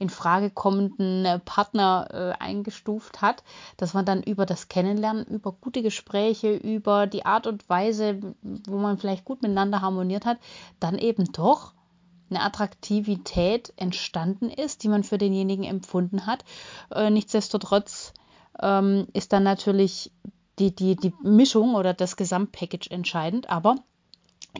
in 0.00 0.08
Frage 0.08 0.50
kommenden 0.50 1.24
äh, 1.24 1.38
Partner 1.38 2.08
äh, 2.10 2.42
eingestuft 2.42 3.20
hat, 3.20 3.44
dass 3.76 3.94
man 3.94 4.06
dann 4.06 4.22
über 4.22 4.46
das 4.46 4.68
Kennenlernen, 4.68 5.26
über 5.26 5.52
gute 5.52 5.82
Gespräche, 5.82 6.54
über 6.56 7.06
die 7.06 7.26
Art 7.26 7.46
und 7.46 7.68
Weise, 7.68 8.18
wo 8.42 8.78
man 8.78 8.98
vielleicht 8.98 9.26
gut 9.26 9.42
miteinander 9.42 9.82
harmoniert 9.82 10.24
hat, 10.24 10.38
dann 10.80 10.98
eben 10.98 11.30
doch 11.32 11.74
eine 12.30 12.42
Attraktivität 12.42 13.72
entstanden 13.76 14.48
ist, 14.48 14.82
die 14.82 14.88
man 14.88 15.04
für 15.04 15.18
denjenigen 15.18 15.64
empfunden 15.64 16.26
hat. 16.26 16.44
Äh, 16.94 17.10
nichtsdestotrotz 17.10 18.14
ähm, 18.62 19.06
ist 19.12 19.32
dann 19.32 19.42
natürlich 19.42 20.12
die, 20.60 20.74
die, 20.74 20.96
die 20.96 21.14
Mischung 21.22 21.74
oder 21.74 21.94
das 21.94 22.16
Gesamtpackage 22.16 22.90
entscheidend. 22.90 23.50
Aber 23.50 23.76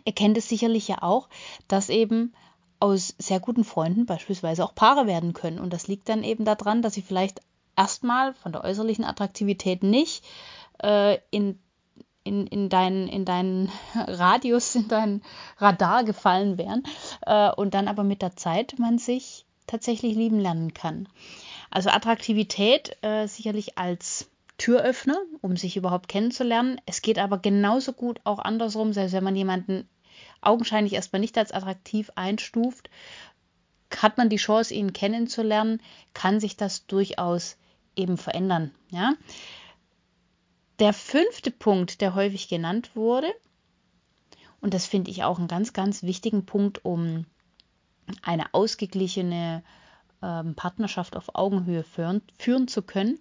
ihr 0.05 0.13
kennt 0.13 0.37
es 0.39 0.49
sicherlich 0.49 0.89
ja 0.89 1.03
auch, 1.03 1.29
dass 1.69 1.89
eben 1.89 2.33
aus 2.81 3.15
sehr 3.19 3.41
guten 3.41 3.65
Freunden 3.65 4.07
beispielsweise 4.07 4.65
auch 4.65 4.75
Paare 4.75 5.07
werden 5.07 5.35
können. 5.35 5.59
Und 5.59 5.73
das 5.73 5.87
liegt 5.87 6.09
dann 6.09 6.25
eben 6.25 6.45
daran, 6.45 6.81
dass 6.81 6.95
sie 6.95 7.03
vielleicht 7.03 7.41
erstmal 7.77 8.35
von 8.35 8.53
der 8.53 8.65
äußerlichen 8.65 9.05
Attraktivität 9.05 9.83
nicht 9.83 10.25
äh, 10.83 11.19
in, 11.31 11.59
in, 12.25 12.47
in, 12.47 12.71
deinen, 12.71 13.07
in 13.07 13.27
deinen 13.27 13.71
Radius, 13.95 14.75
in 14.75 14.89
deinen 14.89 15.23
Radar 15.59 16.05
gefallen 16.05 16.57
wären 16.57 16.83
äh, 17.27 17.51
und 17.53 17.75
dann 17.75 17.87
aber 17.87 18.03
mit 18.03 18.23
der 18.23 18.37
Zeit 18.37 18.79
man 18.79 18.99
sich 18.99 19.45
tatsächlich 19.67 20.15
lieben 20.17 20.41
lernen 20.41 20.75
kann. 20.75 21.09
Also 21.71 21.91
Attraktivität 21.91 22.97
äh, 23.03 23.29
sicherlich 23.29 23.79
als 23.79 24.29
Türöffner, 24.61 25.19
um 25.41 25.57
sich 25.57 25.79
überhaupt 25.79 26.09
kennenzulernen. 26.09 26.79
Es 26.85 27.01
geht 27.01 27.19
aber 27.19 27.39
genauso 27.39 27.95
gut 27.95 28.21
auch 28.25 28.39
andersrum, 28.39 28.93
selbst 28.93 29.15
wenn 29.15 29.25
man 29.25 29.35
jemanden 29.35 29.89
augenscheinlich 30.43 30.93
erstmal 30.93 31.21
nicht 31.21 31.39
als 31.39 31.51
attraktiv 31.51 32.11
einstuft, 32.15 32.91
hat 33.97 34.19
man 34.19 34.29
die 34.29 34.37
Chance, 34.37 34.75
ihn 34.75 34.93
kennenzulernen, 34.93 35.81
kann 36.13 36.41
sich 36.41 36.59
das 36.59 36.87
durchaus 36.87 37.57
eben 37.97 38.19
verändern. 38.19 38.71
Ja? 38.91 39.15
Der 40.79 40.93
fünfte 40.93 41.51
Punkt, 41.51 42.03
der 42.03 42.15
häufig 42.15 42.49
genannt 42.49 42.91
wurde, 42.95 43.33
und 44.61 44.75
das 44.75 44.85
finde 44.85 45.11
ich 45.11 45.25
auch 45.25 45.39
einen 45.39 45.49
ganz, 45.49 45.73
ganz 45.73 46.03
wichtigen 46.03 46.45
Punkt, 46.45 46.85
um 46.85 47.25
eine 48.21 48.53
ausgeglichene 48.53 49.63
ähm, 50.23 50.55
Partnerschaft 50.55 51.17
auf 51.17 51.35
Augenhöhe 51.35 51.83
führen, 51.83 52.21
führen 52.39 52.69
zu 52.69 52.83
können, 52.83 53.19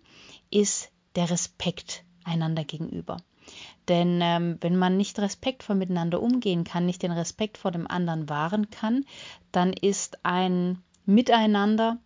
ist 0.51 0.91
der 1.15 1.29
Respekt 1.29 2.03
einander 2.23 2.63
gegenüber. 2.63 3.17
Denn 3.87 4.19
ähm, 4.21 4.57
wenn 4.61 4.75
man 4.75 4.97
nicht 4.97 5.17
respektvoll 5.19 5.75
miteinander 5.75 6.21
umgehen 6.21 6.63
kann, 6.63 6.85
nicht 6.85 7.01
den 7.01 7.11
Respekt 7.11 7.57
vor 7.57 7.71
dem 7.71 7.87
anderen 7.87 8.29
wahren 8.29 8.69
kann, 8.69 9.05
dann 9.51 9.73
ist 9.73 10.23
ein 10.23 10.83
Miteinander 11.05 11.97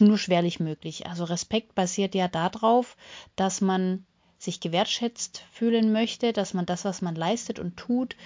nur 0.00 0.18
schwerlich 0.18 0.58
möglich. 0.58 1.06
Also 1.06 1.24
Respekt 1.24 1.74
basiert 1.74 2.14
ja 2.14 2.26
darauf, 2.26 2.96
dass 3.36 3.60
man 3.60 4.06
sich 4.38 4.58
gewertschätzt 4.58 5.44
fühlen 5.52 5.92
möchte, 5.92 6.32
dass 6.32 6.54
man 6.54 6.66
das, 6.66 6.84
was 6.84 7.02
man 7.02 7.14
leistet 7.14 7.58
und 7.58 7.76
tut, 7.76 8.16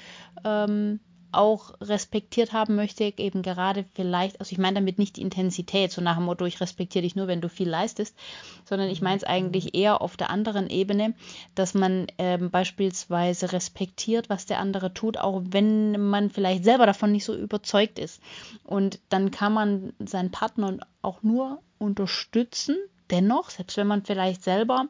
ähm, 0.44 1.00
auch 1.32 1.74
respektiert 1.80 2.52
haben 2.52 2.76
möchte, 2.76 3.04
eben 3.04 3.42
gerade 3.42 3.84
vielleicht, 3.94 4.40
also 4.40 4.52
ich 4.52 4.58
meine 4.58 4.76
damit 4.76 4.98
nicht 4.98 5.16
die 5.16 5.22
Intensität, 5.22 5.92
so 5.92 6.00
nach 6.00 6.16
dem 6.16 6.24
Motto, 6.24 6.44
ich 6.44 6.60
respektiere 6.60 7.02
dich 7.02 7.16
nur, 7.16 7.26
wenn 7.26 7.40
du 7.40 7.48
viel 7.48 7.68
leistest, 7.68 8.16
sondern 8.64 8.88
ich 8.88 9.02
meine 9.02 9.16
es 9.16 9.24
eigentlich 9.24 9.74
eher 9.74 10.02
auf 10.02 10.16
der 10.16 10.30
anderen 10.30 10.68
Ebene, 10.68 11.14
dass 11.54 11.74
man 11.74 12.06
ähm, 12.18 12.50
beispielsweise 12.50 13.52
respektiert, 13.52 14.28
was 14.28 14.46
der 14.46 14.60
andere 14.60 14.94
tut, 14.94 15.18
auch 15.18 15.42
wenn 15.44 16.08
man 16.08 16.30
vielleicht 16.30 16.64
selber 16.64 16.86
davon 16.86 17.12
nicht 17.12 17.24
so 17.24 17.34
überzeugt 17.34 17.98
ist. 17.98 18.20
Und 18.64 19.00
dann 19.08 19.30
kann 19.30 19.52
man 19.52 19.92
seinen 19.98 20.30
Partner 20.30 20.78
auch 21.02 21.22
nur 21.22 21.60
unterstützen, 21.78 22.76
dennoch, 23.10 23.50
selbst 23.50 23.76
wenn 23.76 23.86
man 23.86 24.04
vielleicht 24.04 24.42
selber 24.42 24.86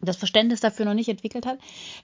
das 0.00 0.16
Verständnis 0.16 0.60
dafür 0.60 0.84
noch 0.84 0.94
nicht 0.94 1.08
entwickelt 1.08 1.46
hat, 1.46 1.58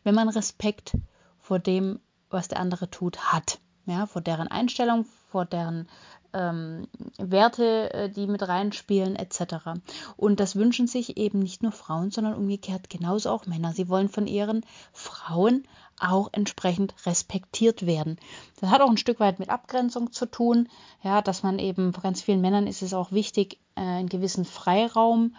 wenn 0.04 0.14
man 0.14 0.28
Respekt 0.28 0.92
vor 1.40 1.58
dem, 1.58 2.00
was 2.30 2.48
der 2.48 2.60
andere 2.60 2.90
tut, 2.90 3.18
hat. 3.32 3.58
Ja, 3.86 4.06
vor 4.06 4.20
deren 4.20 4.48
Einstellung, 4.48 5.06
vor 5.30 5.46
deren 5.46 5.88
ähm, 6.34 6.86
Werte, 7.16 7.92
äh, 7.94 8.10
die 8.10 8.26
mit 8.26 8.46
reinspielen, 8.46 9.16
etc. 9.16 9.80
Und 10.16 10.40
das 10.40 10.56
wünschen 10.56 10.86
sich 10.86 11.16
eben 11.16 11.38
nicht 11.38 11.62
nur 11.62 11.72
Frauen, 11.72 12.10
sondern 12.10 12.34
umgekehrt 12.34 12.90
genauso 12.90 13.30
auch 13.30 13.46
Männer. 13.46 13.72
Sie 13.72 13.88
wollen 13.88 14.08
von 14.08 14.26
ihren 14.26 14.64
Frauen 14.92 15.66
auch 16.00 16.28
entsprechend 16.32 16.94
respektiert 17.06 17.86
werden. 17.86 18.18
Das 18.60 18.70
hat 18.70 18.80
auch 18.80 18.90
ein 18.90 18.98
Stück 18.98 19.20
weit 19.20 19.38
mit 19.38 19.50
Abgrenzung 19.50 20.12
zu 20.12 20.26
tun, 20.26 20.68
ja, 21.02 21.22
dass 21.22 21.42
man 21.42 21.58
eben, 21.58 21.92
vor 21.92 22.02
ganz 22.02 22.22
vielen 22.22 22.40
Männern 22.40 22.66
ist 22.66 22.82
es 22.82 22.94
auch 22.94 23.10
wichtig, 23.10 23.58
äh, 23.74 23.80
einen 23.80 24.08
gewissen 24.08 24.44
Freiraum 24.44 25.34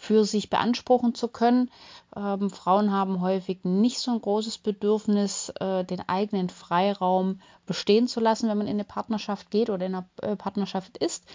für 0.00 0.24
sich 0.24 0.48
beanspruchen 0.48 1.14
zu 1.14 1.28
können. 1.28 1.70
Ähm, 2.16 2.48
Frauen 2.48 2.90
haben 2.90 3.20
häufig 3.20 3.64
nicht 3.64 3.98
so 3.98 4.10
ein 4.10 4.22
großes 4.22 4.56
Bedürfnis, 4.56 5.52
äh, 5.60 5.84
den 5.84 6.08
eigenen 6.08 6.48
Freiraum 6.48 7.38
bestehen 7.66 8.08
zu 8.08 8.18
lassen, 8.18 8.48
wenn 8.48 8.56
man 8.56 8.66
in 8.66 8.76
eine 8.76 8.84
Partnerschaft 8.84 9.50
geht 9.50 9.68
oder 9.68 9.84
in 9.84 9.94
einer 9.94 10.08
äh, 10.22 10.36
Partnerschaft 10.36 10.96
ist. 10.96 11.26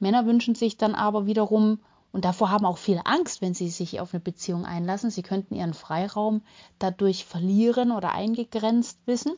Männer 0.00 0.26
wünschen 0.26 0.56
sich 0.56 0.76
dann 0.76 0.96
aber 0.96 1.26
wiederum, 1.26 1.78
und 2.10 2.24
davor 2.24 2.50
haben 2.50 2.64
auch 2.64 2.78
viele 2.78 3.06
Angst, 3.06 3.40
wenn 3.40 3.54
sie 3.54 3.68
sich 3.68 4.00
auf 4.00 4.12
eine 4.12 4.20
Beziehung 4.20 4.64
einlassen, 4.64 5.10
sie 5.10 5.22
könnten 5.22 5.54
ihren 5.54 5.74
Freiraum 5.74 6.42
dadurch 6.80 7.24
verlieren 7.24 7.92
oder 7.92 8.14
eingegrenzt 8.14 8.98
wissen. 9.06 9.34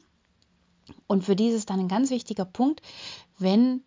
Und 1.06 1.24
für 1.24 1.36
die 1.36 1.48
ist 1.48 1.56
es 1.56 1.66
dann 1.66 1.80
ein 1.80 1.88
ganz 1.88 2.08
wichtiger 2.08 2.46
Punkt, 2.46 2.80
wenn 3.36 3.82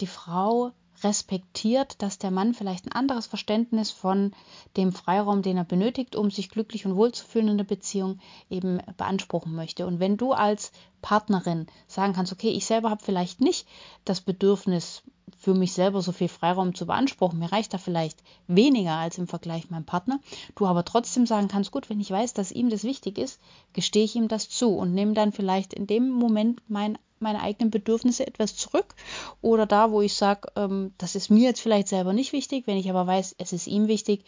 die 0.00 0.06
Frau 0.06 0.70
respektiert, 1.06 2.02
dass 2.02 2.18
der 2.18 2.32
Mann 2.32 2.52
vielleicht 2.52 2.86
ein 2.86 2.92
anderes 2.92 3.26
Verständnis 3.26 3.90
von 3.92 4.32
dem 4.76 4.92
Freiraum, 4.92 5.42
den 5.42 5.56
er 5.56 5.64
benötigt, 5.64 6.16
um 6.16 6.30
sich 6.30 6.50
glücklich 6.50 6.84
und 6.84 6.96
wohl 6.96 7.12
zu 7.12 7.24
fühlen 7.24 7.48
in 7.48 7.58
der 7.58 7.64
Beziehung, 7.64 8.18
eben 8.50 8.80
beanspruchen 8.96 9.54
möchte. 9.54 9.86
Und 9.86 10.00
wenn 10.00 10.16
du 10.16 10.32
als 10.32 10.72
Partnerin 11.02 11.66
sagen 11.86 12.12
kannst, 12.12 12.32
okay, 12.32 12.50
ich 12.50 12.66
selber 12.66 12.90
habe 12.90 13.04
vielleicht 13.04 13.40
nicht 13.40 13.68
das 14.04 14.20
Bedürfnis, 14.20 15.02
für 15.38 15.54
mich 15.54 15.72
selber 15.72 16.02
so 16.02 16.12
viel 16.12 16.28
Freiraum 16.28 16.74
zu 16.74 16.86
beanspruchen. 16.86 17.38
Mir 17.38 17.52
reicht 17.52 17.74
da 17.74 17.78
vielleicht 17.78 18.22
weniger 18.46 18.94
als 18.94 19.18
im 19.18 19.26
Vergleich 19.26 19.70
meinem 19.70 19.84
Partner. 19.84 20.20
Du 20.54 20.66
aber 20.66 20.84
trotzdem 20.84 21.26
sagen 21.26 21.48
kannst, 21.48 21.72
gut, 21.72 21.90
wenn 21.90 22.00
ich 22.00 22.10
weiß, 22.10 22.32
dass 22.32 22.52
ihm 22.52 22.70
das 22.70 22.84
wichtig 22.84 23.18
ist, 23.18 23.40
gestehe 23.72 24.04
ich 24.04 24.14
ihm 24.14 24.28
das 24.28 24.48
zu 24.48 24.70
und 24.76 24.94
nehme 24.94 25.14
dann 25.14 25.32
vielleicht 25.32 25.74
in 25.74 25.86
dem 25.86 26.10
Moment 26.10 26.62
mein 26.68 26.96
meine 27.18 27.42
eigenen 27.42 27.70
Bedürfnisse 27.70 28.26
etwas 28.26 28.56
zurück 28.56 28.94
oder 29.40 29.66
da, 29.66 29.90
wo 29.90 30.02
ich 30.02 30.14
sage, 30.14 30.48
ähm, 30.56 30.92
das 30.98 31.14
ist 31.14 31.30
mir 31.30 31.48
jetzt 31.48 31.60
vielleicht 31.60 31.88
selber 31.88 32.12
nicht 32.12 32.32
wichtig, 32.32 32.66
wenn 32.66 32.76
ich 32.76 32.90
aber 32.90 33.06
weiß, 33.06 33.36
es 33.38 33.52
ist 33.52 33.66
ihm 33.66 33.88
wichtig, 33.88 34.24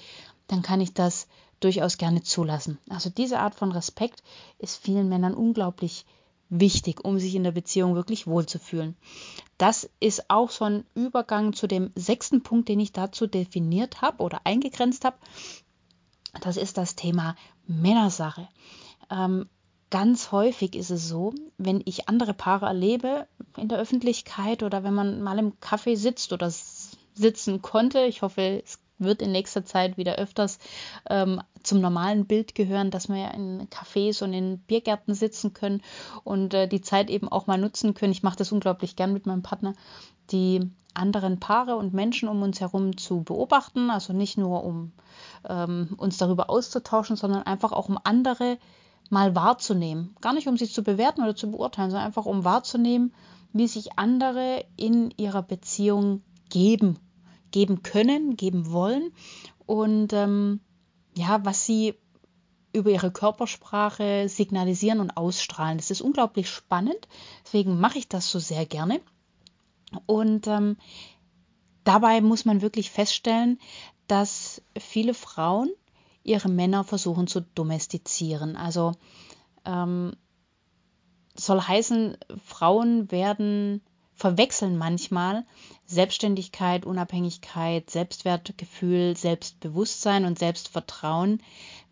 dann 0.47 0.63
kann 0.63 0.81
ich 0.81 0.95
das 0.95 1.29
durchaus 1.61 1.99
gerne 1.99 2.23
zulassen. 2.23 2.79
Also 2.89 3.11
diese 3.11 3.41
Art 3.41 3.55
von 3.55 3.73
Respekt 3.73 4.23
ist 4.59 4.77
vielen 4.77 5.09
Männern 5.09 5.35
unglaublich 5.35 6.07
wichtig, 6.51 7.05
um 7.05 7.19
sich 7.19 7.35
in 7.35 7.45
der 7.45 7.53
Beziehung 7.53 7.95
wirklich 7.95 8.27
wohlzufühlen. 8.27 8.97
Das 9.59 9.91
ist 10.01 10.31
auch 10.31 10.51
so 10.51 10.65
ein 10.65 10.85
Übergang 10.95 11.53
zu 11.53 11.67
dem 11.67 11.91
sechsten 11.95 12.43
Punkt, 12.43 12.69
den 12.69 12.81
ich 12.81 12.93
dazu 12.93 13.27
definiert 13.27 14.01
habe 14.01 14.23
oder 14.23 14.41
eingegrenzt 14.45 15.05
habe. 15.05 15.17
Das 16.41 16.57
ist 16.57 16.79
das 16.79 16.95
Thema 16.95 17.37
Männersache. 17.67 18.49
Ähm, 19.11 19.49
ganz 19.91 20.33
häufig 20.33 20.75
ist 20.75 20.91
es 20.91 21.09
so, 21.09 21.35
wenn 21.57 21.83
ich 21.85 22.09
andere 22.09 22.35
Paare 22.35 22.67
erlebe 22.67 23.27
in 23.57 23.69
der 23.69 23.79
Öffentlichkeit 23.79 24.63
oder 24.63 24.85
wenn 24.85 24.95
man 24.95 25.23
mal 25.23 25.39
im 25.39 25.53
Café 25.61 25.97
sitzt 25.97 26.33
oder 26.33 26.51
sitzen 27.15 27.63
konnte, 27.63 28.01
ich 28.05 28.23
hoffe, 28.23 28.63
es 28.65 28.79
wird 28.99 29.23
in 29.23 29.33
nächster 29.33 29.65
Zeit 29.65 29.97
wieder 29.97 30.17
öfters 30.17 30.59
ähm, 31.09 31.41
zum 31.63 31.81
normalen 31.81 32.27
Bild 32.27 32.55
gehören, 32.55 32.91
dass 32.91 33.09
wir 33.09 33.17
ja 33.17 33.31
in 33.31 33.69
Cafés 33.69 34.23
und 34.23 34.33
in 34.33 34.59
Biergärten 34.59 35.15
sitzen 35.15 35.53
können 35.53 35.83
und 36.25 36.55
äh, 36.55 36.69
die 36.69 36.81
Zeit 36.81 37.11
eben 37.11 37.29
auch 37.29 37.47
mal 37.47 37.59
nutzen 37.59 37.95
können. 37.95 38.13
Ich 38.13 38.23
mache 38.23 38.37
das 38.37 38.53
unglaublich 38.53 38.97
gern 38.97 39.13
mit 39.13 39.27
meinem 39.27 39.43
Partner, 39.43 39.75
die 40.31 40.69
anderen 40.95 41.39
Paare 41.39 41.77
und 41.77 41.95
Menschen 41.95 42.29
um 42.29 42.43
uns 42.43 42.61
herum 42.61 42.97
zu 42.97 43.23
beobachten. 43.23 43.91
Also 43.91 44.13
nicht 44.13 44.37
nur 44.37 44.65
um 44.65 44.93
ähm, 45.49 45.95
uns 45.97 46.19
darüber 46.19 46.51
auszutauschen, 46.51 47.17
sondern 47.17 47.45
einfach 47.45 47.73
auch 47.73 47.89
um 47.89 47.99
andere 48.03 48.59
mal 49.11 49.35
wahrzunehmen. 49.35 50.15
Gar 50.21 50.35
nicht, 50.35 50.49
um 50.49 50.57
sie 50.57 50.69
zu 50.69 50.83
bewerten 50.83 51.23
oder 51.23 51.37
zu 51.37 51.51
beurteilen, 51.51 51.91
sondern 51.91 52.07
einfach 52.07 52.27
um 52.27 52.45
wahrzunehmen, 52.45 53.13
wie 53.53 53.67
sich 53.67 53.99
andere 53.99 54.65
in 54.77 55.13
ihrer 55.17 55.43
Beziehung 55.43 56.23
geben, 56.51 56.99
geben 57.51 57.83
können, 57.83 58.37
geben 58.37 58.71
wollen 58.71 59.11
und 59.67 60.13
ähm, 60.13 60.61
ja, 61.17 61.45
was 61.45 61.65
sie 61.65 61.95
über 62.73 62.91
ihre 62.91 63.11
Körpersprache 63.11 64.29
signalisieren 64.29 65.01
und 65.01 65.17
ausstrahlen. 65.17 65.79
Das 65.79 65.91
ist 65.91 66.03
unglaublich 66.03 66.49
spannend, 66.49 67.09
deswegen 67.45 67.81
mache 67.81 67.99
ich 67.99 68.09
das 68.09 68.31
so 68.31 68.39
sehr 68.39 68.67
gerne. 68.67 69.01
Und 70.07 70.47
ähm, 70.47 70.77
dabei 71.85 72.21
muss 72.21 72.45
man 72.45 72.61
wirklich 72.61 72.91
feststellen, 72.91 73.59
dass 74.07 74.63
viele 74.79 75.15
Frauen 75.15 75.71
ihre 76.29 76.49
Männer 76.49 76.85
versuchen 76.85 77.27
zu 77.27 77.41
domestizieren. 77.41 78.57
Also 78.57 78.93
ähm, 79.65 80.13
soll 81.35 81.61
heißen, 81.61 82.17
Frauen 82.45 83.11
werden 83.11 83.81
verwechseln 84.15 84.77
manchmal 84.77 85.45
Selbstständigkeit, 85.87 86.85
Unabhängigkeit, 86.85 87.89
Selbstwertgefühl, 87.89 89.17
Selbstbewusstsein 89.17 90.25
und 90.25 90.39
Selbstvertrauen 90.39 91.41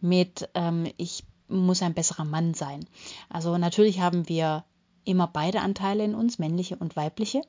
mit 0.00 0.48
ähm, 0.54 0.90
ich 0.96 1.24
muss 1.48 1.82
ein 1.82 1.94
besserer 1.94 2.24
Mann 2.24 2.54
sein. 2.54 2.84
Also 3.28 3.56
natürlich 3.56 4.00
haben 4.00 4.28
wir 4.28 4.64
immer 5.04 5.28
beide 5.28 5.60
Anteile 5.60 6.04
in 6.04 6.16
uns, 6.16 6.40
männliche 6.40 6.76
und 6.76 6.96
weibliche. 6.96 7.42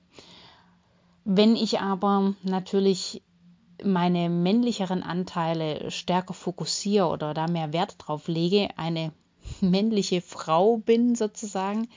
Wenn 1.26 1.56
ich 1.56 1.80
aber 1.80 2.36
natürlich 2.44 3.24
meine 3.84 4.30
männlicheren 4.30 5.04
Anteile 5.04 5.92
stärker 5.92 6.34
fokussiere 6.34 7.08
oder 7.08 7.34
da 7.34 7.48
mehr 7.48 7.74
Wert 7.74 7.96
drauf 8.00 8.28
lege, 8.28 8.70
eine 8.78 9.12
männliche 9.62 10.22
Frau 10.22 10.78
bin 10.78 11.16
sozusagen, 11.16 11.88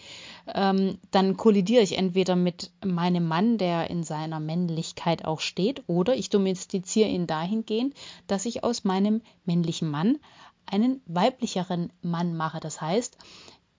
ähm, 0.55 0.99
dann 1.11 1.37
kollidiere 1.37 1.83
ich 1.83 1.97
entweder 1.97 2.37
mit 2.37 2.71
meinem 2.85 3.27
Mann, 3.27 3.59
der 3.59 3.91
in 3.91 4.03
seiner 4.03 4.41
Männlichkeit 4.41 5.25
auch 5.25 5.41
steht, 5.41 5.83
oder 5.87 6.15
ich 6.15 6.31
domestiziere 6.31 7.09
ihn 7.09 7.27
dahingehend, 7.27 7.95
dass 8.27 8.47
ich 8.47 8.65
aus 8.65 8.85
meinem 8.85 9.23
männlichen 9.45 9.91
Mann 9.91 10.19
einen 10.67 11.03
weiblicheren 11.07 11.93
Mann 12.03 12.37
mache. 12.37 12.61
Das 12.61 12.81
heißt, 12.81 13.17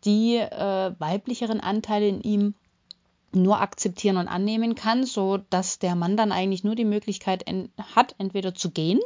die 0.03 0.37
äh, 0.37 0.93
weiblicheren 0.99 1.59
Anteile 1.59 2.07
in 2.07 2.21
ihm 2.21 2.55
nur 3.33 3.61
akzeptieren 3.61 4.17
und 4.17 4.27
annehmen 4.27 4.75
kann, 4.75 5.05
so 5.05 5.37
dass 5.37 5.79
der 5.79 5.95
Mann 5.95 6.17
dann 6.17 6.31
eigentlich 6.31 6.63
nur 6.63 6.75
die 6.75 6.85
Möglichkeit 6.85 7.47
en 7.47 7.69
hat, 7.95 8.15
entweder 8.17 8.53
zu 8.53 8.71
gehen, 8.71 8.99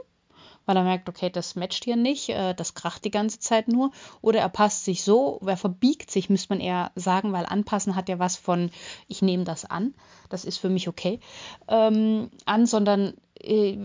weil 0.65 0.77
er 0.77 0.83
merkt, 0.83 1.09
okay, 1.09 1.29
das 1.29 1.55
matcht 1.55 1.83
hier 1.83 1.95
nicht, 1.95 2.29
äh, 2.29 2.53
das 2.53 2.73
kracht 2.73 3.05
die 3.05 3.11
ganze 3.11 3.39
Zeit 3.39 3.67
nur, 3.67 3.91
oder 4.21 4.39
er 4.39 4.49
passt 4.49 4.85
sich 4.85 5.03
so, 5.03 5.39
er 5.45 5.57
verbiegt 5.57 6.11
sich, 6.11 6.29
müsste 6.29 6.53
man 6.53 6.59
eher 6.59 6.91
sagen, 6.95 7.33
weil 7.33 7.45
anpassen 7.45 7.95
hat 7.95 8.09
ja 8.09 8.19
was 8.19 8.35
von, 8.35 8.71
ich 9.07 9.21
nehme 9.21 9.43
das 9.43 9.65
an, 9.65 9.93
das 10.29 10.45
ist 10.45 10.57
für 10.57 10.69
mich 10.69 10.87
okay, 10.87 11.19
ähm, 11.67 12.29
an, 12.45 12.65
sondern 12.65 13.13
äh, 13.39 13.77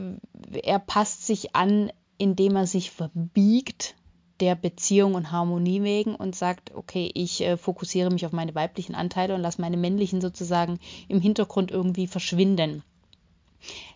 er 0.62 0.79
passt 0.79 1.26
sich 1.26 1.55
an, 1.55 1.92
indem 2.18 2.57
er 2.57 2.66
sich 2.66 2.90
verbiegt 2.90 3.94
der 4.40 4.55
Beziehung 4.55 5.14
und 5.14 5.33
Harmonie 5.33 5.83
wegen 5.83 6.14
und 6.14 6.35
sagt, 6.35 6.74
okay, 6.74 7.11
ich 7.14 7.42
äh, 7.42 7.57
fokussiere 7.57 8.11
mich 8.11 8.26
auf 8.26 8.33
meine 8.33 8.55
weiblichen 8.55 8.94
Anteile 8.94 9.35
und 9.35 9.42
lasse 9.42 9.61
meine 9.61 9.76
männlichen 9.76 10.20
sozusagen 10.20 10.79
im 11.09 11.20
Hintergrund 11.20 11.70
irgendwie 11.70 12.07
verschwinden. 12.07 12.83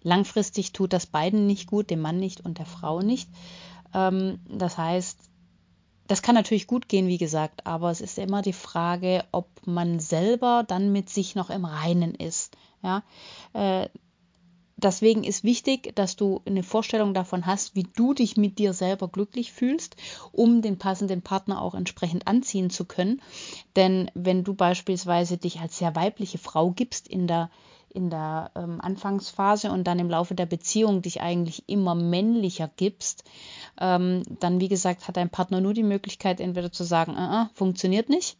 Langfristig 0.03 0.73
tut 0.73 0.93
das 0.93 1.07
beiden 1.07 1.47
nicht 1.47 1.69
gut, 1.69 1.91
dem 1.91 2.01
Mann 2.01 2.19
nicht 2.19 2.45
und 2.45 2.59
der 2.59 2.67
Frau 2.67 3.01
nicht. 3.01 3.29
Ähm, 3.95 4.41
das 4.49 4.77
heißt, 4.77 5.19
das 6.07 6.21
kann 6.21 6.35
natürlich 6.35 6.67
gut 6.67 6.89
gehen, 6.89 7.09
wie 7.09 7.19
gesagt, 7.19 7.67
aber 7.67 7.91
es 7.91 8.03
ist 8.03 8.19
immer 8.19 8.43
die 8.43 8.53
Frage, 8.53 9.25
ob 9.33 9.49
man 9.67 10.01
selber 10.01 10.65
dann 10.67 10.93
mit 10.93 11.09
sich 11.09 11.35
noch 11.35 11.49
im 11.49 11.65
Reinen 11.65 12.15
ist. 12.15 12.57
Ja, 12.83 13.03
äh, 13.55 13.89
deswegen 14.77 15.25
ist 15.25 15.45
wichtig, 15.45 15.95
dass 15.95 16.17
du 16.17 16.43
eine 16.47 16.63
Vorstellung 16.63 17.15
davon 17.15 17.47
hast, 17.47 17.75
wie 17.75 17.85
du 17.85 18.15
dich 18.15 18.37
mit 18.37 18.59
dir 18.59 18.73
selber 18.73 19.09
glücklich 19.09 19.53
fühlst, 19.53 19.97
um 20.33 20.63
den 20.63 20.79
passenden 20.79 21.23
Partner 21.23 21.61
auch 21.61 21.75
entsprechend 21.75 22.27
anziehen 22.27 22.71
zu 22.71 22.85
können. 22.85 23.21
Denn 23.77 24.11
wenn 24.15 24.45
du 24.45 24.55
beispielsweise 24.55 25.37
dich 25.37 25.61
als 25.61 25.79
sehr 25.79 25.95
weibliche 25.95 26.39
Frau 26.39 26.71
gibst 26.71 27.09
in 27.09 27.27
der 27.27 27.51
in 27.95 28.11
der 28.11 28.51
ähm, 28.57 28.81
Anfangsphase 28.81 29.71
und 29.71 29.85
dann 29.85 30.01
im 30.01 30.11
Laufe 30.11 30.35
der 30.35 30.47
Beziehung 30.47 31.01
dich 31.01 31.21
eigentlich 31.21 31.63
immer 31.69 31.95
männlicher 31.95 32.69
gibst, 32.77 33.23
ähm, 33.81 34.25
dann 34.41 34.59
wie 34.59 34.67
gesagt 34.67 35.07
hat 35.07 35.17
dein 35.17 35.31
Partner 35.31 35.61
nur 35.61 35.75
die 35.75 35.85
Möglichkeit, 35.85 36.41
entweder 36.41 36.73
zu 36.73 36.83
sagen, 36.83 37.13
uh 37.13 37.19
-uh, 37.19 37.49
funktioniert 37.55 38.09
nicht, 38.09 38.37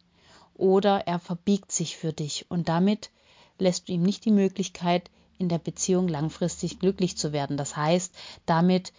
oder 0.55 1.07
er 1.07 1.19
verbiegt 1.19 1.71
sich 1.71 1.95
für 1.95 2.11
dich 2.11 2.45
und 2.49 2.67
damit 2.67 3.11
lässt 3.57 3.87
du 3.87 3.93
ihm 3.93 4.03
nicht 4.03 4.25
die 4.25 4.31
Möglichkeit, 4.31 5.09
in 5.37 5.49
der 5.49 5.59
Beziehung 5.59 6.07
langfristig 6.07 6.79
glücklich 6.79 7.17
zu 7.17 7.33
werden. 7.33 7.57
Das 7.57 7.75
heißt, 7.75 8.13
damit 8.45 8.93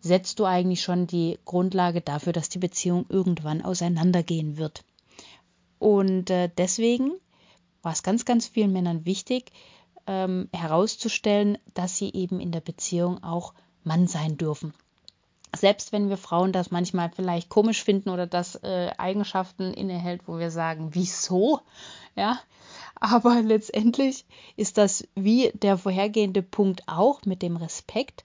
setzt 0.00 0.38
du 0.38 0.44
eigentlich 0.44 0.82
schon 0.82 1.06
die 1.06 1.38
Grundlage 1.44 2.00
dafür, 2.00 2.32
dass 2.32 2.48
die 2.48 2.58
Beziehung 2.58 3.06
irgendwann 3.08 3.62
auseinandergehen 3.62 4.56
wird. 4.56 4.84
Und 5.78 6.30
äh, 6.30 6.50
deswegen 6.56 7.12
war 7.82 7.92
es 7.92 8.02
ganz, 8.02 8.24
ganz 8.24 8.46
vielen 8.46 8.72
Männern 8.72 9.04
wichtig, 9.04 9.52
ähm, 10.06 10.48
herauszustellen, 10.52 11.58
dass 11.74 11.96
sie 11.96 12.12
eben 12.12 12.40
in 12.40 12.52
der 12.52 12.60
Beziehung 12.60 13.22
auch 13.22 13.54
Mann 13.84 14.06
sein 14.06 14.36
dürfen. 14.36 14.74
Selbst 15.54 15.92
wenn 15.92 16.08
wir 16.08 16.16
Frauen 16.16 16.52
das 16.52 16.70
manchmal 16.70 17.10
vielleicht 17.10 17.48
komisch 17.48 17.82
finden 17.82 18.10
oder 18.10 18.26
das 18.26 18.54
äh, 18.56 18.90
Eigenschaften 18.98 19.74
innehält, 19.74 20.22
wo 20.26 20.38
wir 20.38 20.50
sagen, 20.50 20.90
wieso? 20.92 21.60
Ja, 22.14 22.38
aber 23.00 23.42
letztendlich 23.42 24.26
ist 24.56 24.78
das 24.78 25.08
wie 25.14 25.50
der 25.54 25.78
vorhergehende 25.78 26.42
Punkt 26.42 26.82
auch 26.86 27.24
mit 27.24 27.42
dem 27.42 27.56
Respekt. 27.56 28.24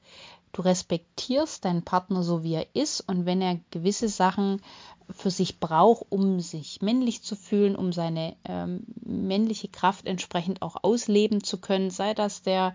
Du 0.52 0.62
respektierst 0.62 1.66
deinen 1.66 1.84
Partner 1.84 2.24
so, 2.24 2.44
wie 2.44 2.54
er 2.54 2.68
ist 2.74 3.02
und 3.02 3.26
wenn 3.26 3.42
er 3.42 3.60
gewisse 3.72 4.08
Sachen 4.08 4.62
für 5.10 5.30
sich 5.30 5.60
braucht, 5.60 6.06
um 6.10 6.40
sich 6.40 6.82
männlich 6.82 7.22
zu 7.24 7.36
fühlen, 7.36 7.76
um 7.76 7.94
seine 7.94 8.36
ähm, 8.46 8.86
männliche 9.04 9.68
Kraft 9.68 10.08
entsprechend 10.08 10.62
auch 10.62 10.78
ausleben 10.84 11.44
zu 11.44 11.60
können, 11.60 11.90
sei 11.90 12.14
das 12.14 12.42
der 12.42 12.74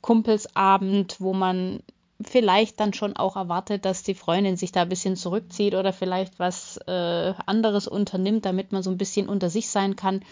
Kumpelsabend, 0.00 1.20
wo 1.20 1.32
man 1.32 1.80
vielleicht 2.22 2.80
dann 2.80 2.94
schon 2.94 3.16
auch 3.16 3.36
erwartet, 3.36 3.84
dass 3.84 4.02
die 4.02 4.14
Freundin 4.14 4.56
sich 4.56 4.72
da 4.72 4.82
ein 4.82 4.88
bisschen 4.88 5.16
zurückzieht 5.16 5.74
oder 5.74 5.92
vielleicht 5.92 6.38
was 6.38 6.78
äh, 6.86 7.34
anderes 7.44 7.86
unternimmt, 7.86 8.46
damit 8.46 8.72
man 8.72 8.82
so 8.82 8.90
ein 8.90 8.96
bisschen 8.96 9.28
unter 9.28 9.50
sich 9.50 9.68
sein 9.68 9.96
kann, 9.96 10.22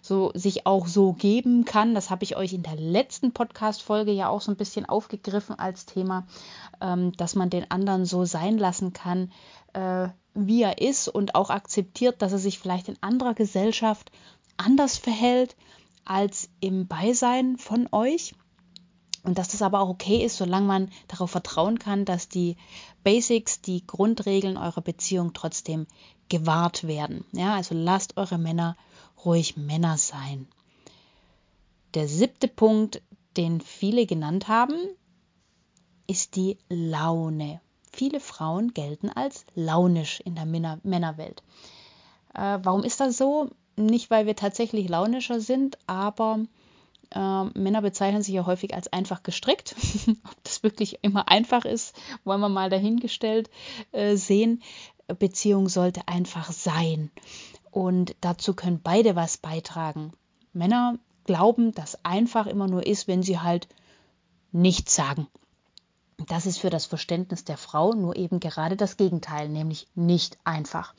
so 0.00 0.32
sich 0.34 0.66
auch 0.66 0.86
so 0.86 1.12
geben 1.12 1.64
kann. 1.64 1.94
Das 1.94 2.10
habe 2.10 2.24
ich 2.24 2.36
euch 2.36 2.54
in 2.54 2.62
der 2.62 2.76
letzten 2.76 3.32
Podcast-Folge 3.32 4.12
ja 4.12 4.28
auch 4.28 4.40
so 4.40 4.52
ein 4.52 4.56
bisschen 4.56 4.86
aufgegriffen 4.86 5.58
als 5.58 5.84
Thema, 5.84 6.26
ähm, 6.80 7.12
dass 7.12 7.34
man 7.34 7.50
den 7.50 7.70
anderen 7.70 8.06
so 8.06 8.24
sein 8.24 8.56
lassen 8.56 8.94
kann, 8.94 9.30
äh, 9.74 10.08
wie 10.34 10.62
er 10.62 10.80
ist 10.80 11.08
und 11.08 11.34
auch 11.34 11.50
akzeptiert, 11.50 12.22
dass 12.22 12.32
er 12.32 12.38
sich 12.38 12.58
vielleicht 12.58 12.88
in 12.88 12.96
anderer 13.02 13.34
Gesellschaft 13.34 14.10
anders 14.56 14.96
verhält 14.96 15.56
als 16.04 16.48
im 16.60 16.86
Beisein 16.86 17.58
von 17.58 17.88
euch. 17.92 18.34
Und 19.24 19.38
dass 19.38 19.48
das 19.48 19.62
aber 19.62 19.80
auch 19.80 19.88
okay 19.88 20.22
ist, 20.22 20.36
solange 20.36 20.66
man 20.66 20.90
darauf 21.08 21.30
vertrauen 21.30 21.78
kann, 21.78 22.04
dass 22.04 22.28
die 22.28 22.56
Basics, 23.02 23.62
die 23.62 23.86
Grundregeln 23.86 24.58
eurer 24.58 24.82
Beziehung 24.82 25.32
trotzdem 25.32 25.86
gewahrt 26.28 26.86
werden. 26.86 27.24
Ja, 27.32 27.54
also 27.54 27.74
lasst 27.74 28.16
eure 28.18 28.38
Männer 28.38 28.76
ruhig 29.24 29.56
Männer 29.56 29.96
sein. 29.96 30.46
Der 31.94 32.06
siebte 32.06 32.48
Punkt, 32.48 33.00
den 33.36 33.62
viele 33.62 34.04
genannt 34.04 34.48
haben, 34.48 34.76
ist 36.06 36.36
die 36.36 36.58
Laune. 36.68 37.60
Viele 37.92 38.20
Frauen 38.20 38.74
gelten 38.74 39.08
als 39.08 39.46
launisch 39.54 40.20
in 40.20 40.34
der 40.34 40.44
Männer 40.44 40.80
Männerwelt. 40.82 41.42
Äh, 42.34 42.58
warum 42.62 42.84
ist 42.84 43.00
das 43.00 43.16
so? 43.16 43.50
Nicht, 43.76 44.10
weil 44.10 44.26
wir 44.26 44.36
tatsächlich 44.36 44.88
launischer 44.88 45.40
sind, 45.40 45.78
aber 45.86 46.40
äh, 47.14 47.44
Männer 47.58 47.82
bezeichnen 47.82 48.22
sich 48.22 48.34
ja 48.34 48.46
häufig 48.46 48.74
als 48.74 48.92
einfach 48.92 49.22
gestrickt. 49.22 49.74
Ob 50.08 50.44
das 50.44 50.62
wirklich 50.62 50.98
immer 51.02 51.28
einfach 51.28 51.64
ist, 51.64 51.94
wollen 52.24 52.40
wir 52.40 52.48
mal 52.48 52.70
dahingestellt 52.70 53.50
äh, 53.92 54.16
sehen. 54.16 54.62
Beziehung 55.18 55.68
sollte 55.68 56.08
einfach 56.08 56.50
sein. 56.52 57.10
Und 57.70 58.14
dazu 58.20 58.54
können 58.54 58.80
beide 58.82 59.16
was 59.16 59.36
beitragen. 59.36 60.12
Männer 60.52 60.98
glauben, 61.24 61.72
dass 61.72 62.04
einfach 62.04 62.46
immer 62.46 62.68
nur 62.68 62.86
ist, 62.86 63.08
wenn 63.08 63.22
sie 63.22 63.38
halt 63.40 63.68
nichts 64.52 64.94
sagen. 64.94 65.26
Das 66.28 66.46
ist 66.46 66.58
für 66.58 66.70
das 66.70 66.86
Verständnis 66.86 67.44
der 67.44 67.56
Frau 67.56 67.92
nur 67.92 68.16
eben 68.16 68.38
gerade 68.38 68.76
das 68.76 68.96
Gegenteil, 68.96 69.48
nämlich 69.48 69.88
nicht 69.94 70.38
einfach. 70.44 70.94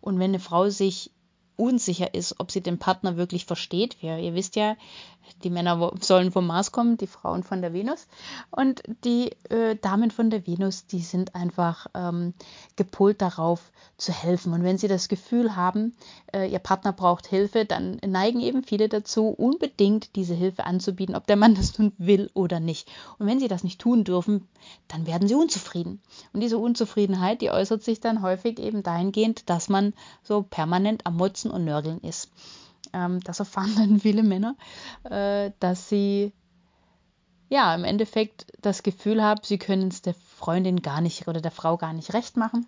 Und 0.00 0.18
wenn 0.18 0.30
eine 0.30 0.38
Frau 0.38 0.70
sich 0.70 1.10
unsicher 1.60 2.14
ist, 2.14 2.40
ob 2.40 2.50
sie 2.50 2.62
den 2.62 2.78
Partner 2.78 3.16
wirklich 3.16 3.44
versteht. 3.44 3.96
Wir, 4.00 4.18
ihr 4.18 4.34
wisst 4.34 4.56
ja, 4.56 4.76
die 5.44 5.50
Männer 5.50 5.92
sollen 6.00 6.32
vom 6.32 6.46
Mars 6.46 6.72
kommen, 6.72 6.96
die 6.96 7.06
Frauen 7.06 7.42
von 7.42 7.60
der 7.62 7.72
Venus. 7.72 8.06
Und 8.50 8.82
die 9.04 9.30
äh, 9.48 9.76
Damen 9.76 10.10
von 10.10 10.30
der 10.30 10.46
Venus, 10.46 10.86
die 10.86 11.00
sind 11.00 11.34
einfach 11.34 11.86
ähm, 11.94 12.34
gepolt 12.76 13.22
darauf 13.22 13.70
zu 13.96 14.12
helfen. 14.12 14.52
Und 14.52 14.64
wenn 14.64 14.78
sie 14.78 14.88
das 14.88 15.08
Gefühl 15.08 15.56
haben, 15.56 15.94
äh, 16.32 16.50
ihr 16.50 16.58
Partner 16.58 16.92
braucht 16.92 17.26
Hilfe, 17.26 17.64
dann 17.64 18.00
neigen 18.06 18.40
eben 18.40 18.64
viele 18.64 18.88
dazu, 18.88 19.28
unbedingt 19.28 20.16
diese 20.16 20.34
Hilfe 20.34 20.64
anzubieten, 20.64 21.14
ob 21.14 21.26
der 21.26 21.36
Mann 21.36 21.54
das 21.60 21.78
nun 21.78 21.92
will 21.98 22.30
oder 22.34 22.60
nicht. 22.60 22.88
Und 23.18 23.26
wenn 23.26 23.40
sie 23.40 23.48
das 23.48 23.64
nicht 23.64 23.80
tun 23.80 24.04
dürfen, 24.04 24.48
dann 24.88 25.06
werden 25.06 25.28
sie 25.28 25.34
unzufrieden. 25.34 26.00
Und 26.32 26.40
diese 26.40 26.58
Unzufriedenheit, 26.58 27.40
die 27.40 27.50
äußert 27.50 27.82
sich 27.82 28.00
dann 28.00 28.22
häufig 28.22 28.58
eben 28.58 28.82
dahingehend, 28.82 29.48
dass 29.48 29.68
man 29.68 29.94
so 30.22 30.42
permanent 30.42 31.06
am 31.06 31.16
Motzen 31.16 31.49
Motzen 31.50 31.54
und 31.54 31.64
Nörgeln 31.64 32.00
ist. 32.00 32.30
Ähm, 32.92 33.20
das 33.20 33.40
erfahren 33.40 33.74
dann 33.76 34.00
viele 34.00 34.22
Männer, 34.22 34.56
äh, 35.04 35.52
dass 35.60 35.88
sie 35.88 36.32
ja 37.48 37.74
im 37.74 37.84
Endeffekt 37.84 38.46
das 38.60 38.82
Gefühl 38.82 39.22
haben, 39.22 39.40
sie 39.42 39.58
können 39.58 39.88
es 39.88 40.02
der 40.02 40.14
Freundin 40.14 40.82
gar 40.82 41.00
nicht 41.00 41.26
oder 41.28 41.40
der 41.40 41.50
Frau 41.50 41.76
gar 41.76 41.92
nicht 41.92 42.14
recht 42.14 42.36
machen. 42.36 42.66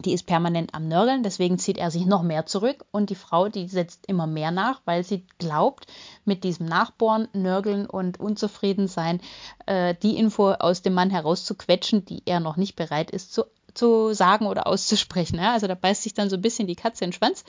Die 0.00 0.12
ist 0.12 0.26
permanent 0.26 0.74
am 0.74 0.88
Nörgeln, 0.88 1.22
deswegen 1.22 1.56
zieht 1.56 1.78
er 1.78 1.90
sich 1.90 2.04
noch 2.04 2.22
mehr 2.22 2.46
zurück 2.46 2.84
und 2.90 3.10
die 3.10 3.14
Frau, 3.14 3.48
die 3.48 3.68
setzt 3.68 4.06
immer 4.06 4.26
mehr 4.26 4.50
nach, 4.50 4.82
weil 4.84 5.04
sie 5.04 5.24
glaubt, 5.38 5.86
mit 6.24 6.42
diesem 6.42 6.66
Nachbohren, 6.66 7.28
Nörgeln 7.32 7.86
und 7.86 8.18
Unzufriedensein 8.18 9.20
äh, 9.66 9.94
die 9.94 10.18
Info 10.18 10.50
aus 10.50 10.82
dem 10.82 10.94
Mann 10.94 11.10
herauszuquetschen, 11.10 12.04
die 12.04 12.22
er 12.26 12.40
noch 12.40 12.56
nicht 12.56 12.74
bereit 12.74 13.12
ist 13.12 13.32
zu 13.32 13.44
zu 13.74 14.14
sagen 14.14 14.46
oder 14.46 14.66
auszusprechen. 14.66 15.38
Ja? 15.38 15.52
Also 15.52 15.66
da 15.66 15.74
beißt 15.74 16.02
sich 16.02 16.14
dann 16.14 16.30
so 16.30 16.36
ein 16.36 16.42
bisschen 16.42 16.66
die 16.66 16.76
Katze 16.76 17.04
in 17.04 17.10
den 17.10 17.16
Schwanz. 17.16 17.44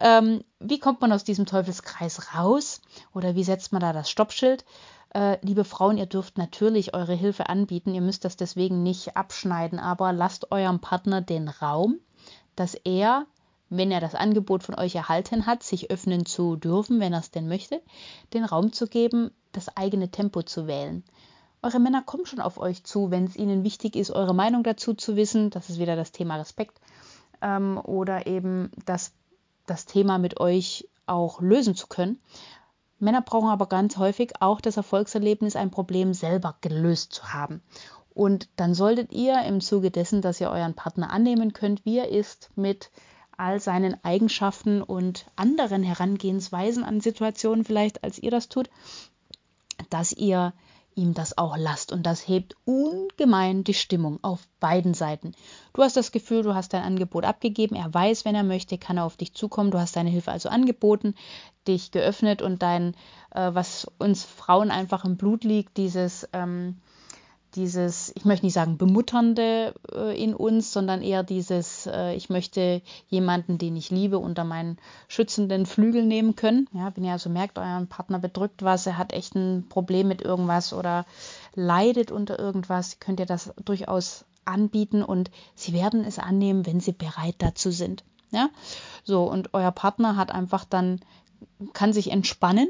Ähm, 0.00 0.44
wie 0.60 0.78
kommt 0.78 1.00
man 1.00 1.12
aus 1.12 1.24
diesem 1.24 1.46
Teufelskreis 1.46 2.34
raus? 2.34 2.80
Oder 3.14 3.34
wie 3.34 3.44
setzt 3.44 3.72
man 3.72 3.80
da 3.80 3.92
das 3.92 4.10
Stoppschild? 4.10 4.64
Äh, 5.14 5.38
liebe 5.42 5.64
Frauen, 5.64 5.96
ihr 5.96 6.06
dürft 6.06 6.38
natürlich 6.38 6.94
eure 6.94 7.14
Hilfe 7.14 7.48
anbieten. 7.48 7.94
Ihr 7.94 8.00
müsst 8.00 8.24
das 8.24 8.36
deswegen 8.36 8.82
nicht 8.82 9.16
abschneiden, 9.16 9.78
aber 9.78 10.12
lasst 10.12 10.50
eurem 10.50 10.80
Partner 10.80 11.20
den 11.20 11.48
Raum, 11.48 12.00
dass 12.56 12.74
er, 12.74 13.26
wenn 13.70 13.92
er 13.92 14.00
das 14.00 14.16
Angebot 14.16 14.64
von 14.64 14.74
euch 14.74 14.96
erhalten 14.96 15.46
hat, 15.46 15.62
sich 15.62 15.90
öffnen 15.90 16.26
zu 16.26 16.56
dürfen, 16.56 16.98
wenn 16.98 17.12
er 17.12 17.20
es 17.20 17.30
denn 17.30 17.48
möchte, 17.48 17.80
den 18.32 18.44
Raum 18.44 18.72
zu 18.72 18.88
geben, 18.88 19.30
das 19.52 19.76
eigene 19.76 20.10
Tempo 20.10 20.42
zu 20.42 20.66
wählen. 20.66 21.04
Eure 21.64 21.80
Männer 21.80 22.02
kommen 22.02 22.26
schon 22.26 22.40
auf 22.40 22.58
euch 22.58 22.84
zu, 22.84 23.10
wenn 23.10 23.24
es 23.24 23.36
ihnen 23.36 23.64
wichtig 23.64 23.96
ist, 23.96 24.10
eure 24.10 24.34
Meinung 24.34 24.64
dazu 24.64 24.92
zu 24.92 25.16
wissen. 25.16 25.48
Das 25.48 25.70
ist 25.70 25.78
wieder 25.78 25.96
das 25.96 26.12
Thema 26.12 26.36
Respekt. 26.36 26.78
Ähm, 27.40 27.80
oder 27.82 28.26
eben 28.26 28.70
das, 28.84 29.12
das 29.64 29.86
Thema 29.86 30.18
mit 30.18 30.40
euch 30.40 30.86
auch 31.06 31.40
lösen 31.40 31.74
zu 31.74 31.86
können. 31.86 32.20
Männer 32.98 33.22
brauchen 33.22 33.48
aber 33.48 33.66
ganz 33.66 33.96
häufig 33.96 34.32
auch 34.40 34.60
das 34.60 34.76
Erfolgserlebnis, 34.76 35.56
ein 35.56 35.70
Problem 35.70 36.12
selber 36.12 36.54
gelöst 36.60 37.14
zu 37.14 37.32
haben. 37.32 37.62
Und 38.12 38.50
dann 38.56 38.74
solltet 38.74 39.10
ihr 39.12 39.42
im 39.44 39.62
Zuge 39.62 39.90
dessen, 39.90 40.20
dass 40.20 40.42
ihr 40.42 40.50
euren 40.50 40.74
Partner 40.74 41.10
annehmen 41.10 41.54
könnt, 41.54 41.86
wie 41.86 41.96
er 41.96 42.10
ist, 42.10 42.50
mit 42.56 42.90
all 43.38 43.58
seinen 43.58 43.96
Eigenschaften 44.04 44.82
und 44.82 45.26
anderen 45.34 45.82
Herangehensweisen 45.82 46.84
an 46.84 47.00
Situationen 47.00 47.64
vielleicht, 47.64 48.04
als 48.04 48.18
ihr 48.18 48.30
das 48.30 48.50
tut, 48.50 48.68
dass 49.88 50.12
ihr 50.12 50.52
ihm 50.96 51.14
das 51.14 51.36
auch 51.38 51.56
lasst. 51.56 51.92
Und 51.92 52.04
das 52.04 52.26
hebt 52.26 52.56
ungemein 52.64 53.64
die 53.64 53.74
Stimmung 53.74 54.18
auf 54.22 54.46
beiden 54.60 54.94
Seiten. 54.94 55.32
Du 55.72 55.82
hast 55.82 55.96
das 55.96 56.12
Gefühl, 56.12 56.42
du 56.42 56.54
hast 56.54 56.72
dein 56.72 56.82
Angebot 56.82 57.24
abgegeben. 57.24 57.76
Er 57.76 57.92
weiß, 57.92 58.24
wenn 58.24 58.34
er 58.34 58.42
möchte, 58.42 58.78
kann 58.78 58.98
er 58.98 59.04
auf 59.04 59.16
dich 59.16 59.34
zukommen. 59.34 59.70
Du 59.70 59.78
hast 59.78 59.96
deine 59.96 60.10
Hilfe 60.10 60.32
also 60.32 60.48
angeboten, 60.48 61.14
dich 61.66 61.90
geöffnet 61.90 62.42
und 62.42 62.62
dein, 62.62 62.94
äh, 63.34 63.50
was 63.52 63.86
uns 63.98 64.24
Frauen 64.24 64.70
einfach 64.70 65.04
im 65.04 65.16
Blut 65.16 65.44
liegt, 65.44 65.76
dieses 65.76 66.28
ähm, 66.32 66.80
dieses, 67.54 68.12
ich 68.14 68.24
möchte 68.24 68.46
nicht 68.46 68.54
sagen 68.54 68.78
bemutternde 68.78 69.74
äh, 69.92 70.20
in 70.20 70.34
uns, 70.34 70.72
sondern 70.72 71.02
eher 71.02 71.22
dieses, 71.22 71.86
äh, 71.86 72.14
ich 72.14 72.28
möchte 72.30 72.82
jemanden, 73.08 73.58
den 73.58 73.76
ich 73.76 73.90
liebe, 73.90 74.18
unter 74.18 74.44
meinen 74.44 74.78
schützenden 75.08 75.66
Flügel 75.66 76.04
nehmen 76.04 76.36
können. 76.36 76.68
Ja, 76.72 76.94
wenn 76.94 77.04
ihr 77.04 77.12
also 77.12 77.30
merkt, 77.30 77.58
euer 77.58 77.86
Partner 77.88 78.18
bedrückt 78.18 78.62
was, 78.62 78.86
er 78.86 78.98
hat 78.98 79.12
echt 79.12 79.34
ein 79.34 79.66
Problem 79.68 80.08
mit 80.08 80.22
irgendwas 80.22 80.72
oder 80.72 81.06
leidet 81.54 82.10
unter 82.10 82.38
irgendwas, 82.38 82.98
könnt 83.00 83.20
ihr 83.20 83.26
das 83.26 83.52
durchaus 83.64 84.24
anbieten 84.44 85.02
und 85.02 85.30
sie 85.54 85.72
werden 85.72 86.04
es 86.04 86.18
annehmen, 86.18 86.66
wenn 86.66 86.80
sie 86.80 86.92
bereit 86.92 87.36
dazu 87.38 87.70
sind. 87.70 88.04
Ja, 88.30 88.50
so 89.04 89.30
und 89.30 89.54
euer 89.54 89.70
Partner 89.70 90.16
hat 90.16 90.32
einfach 90.32 90.64
dann, 90.64 91.00
kann 91.72 91.92
sich 91.92 92.10
entspannen, 92.10 92.68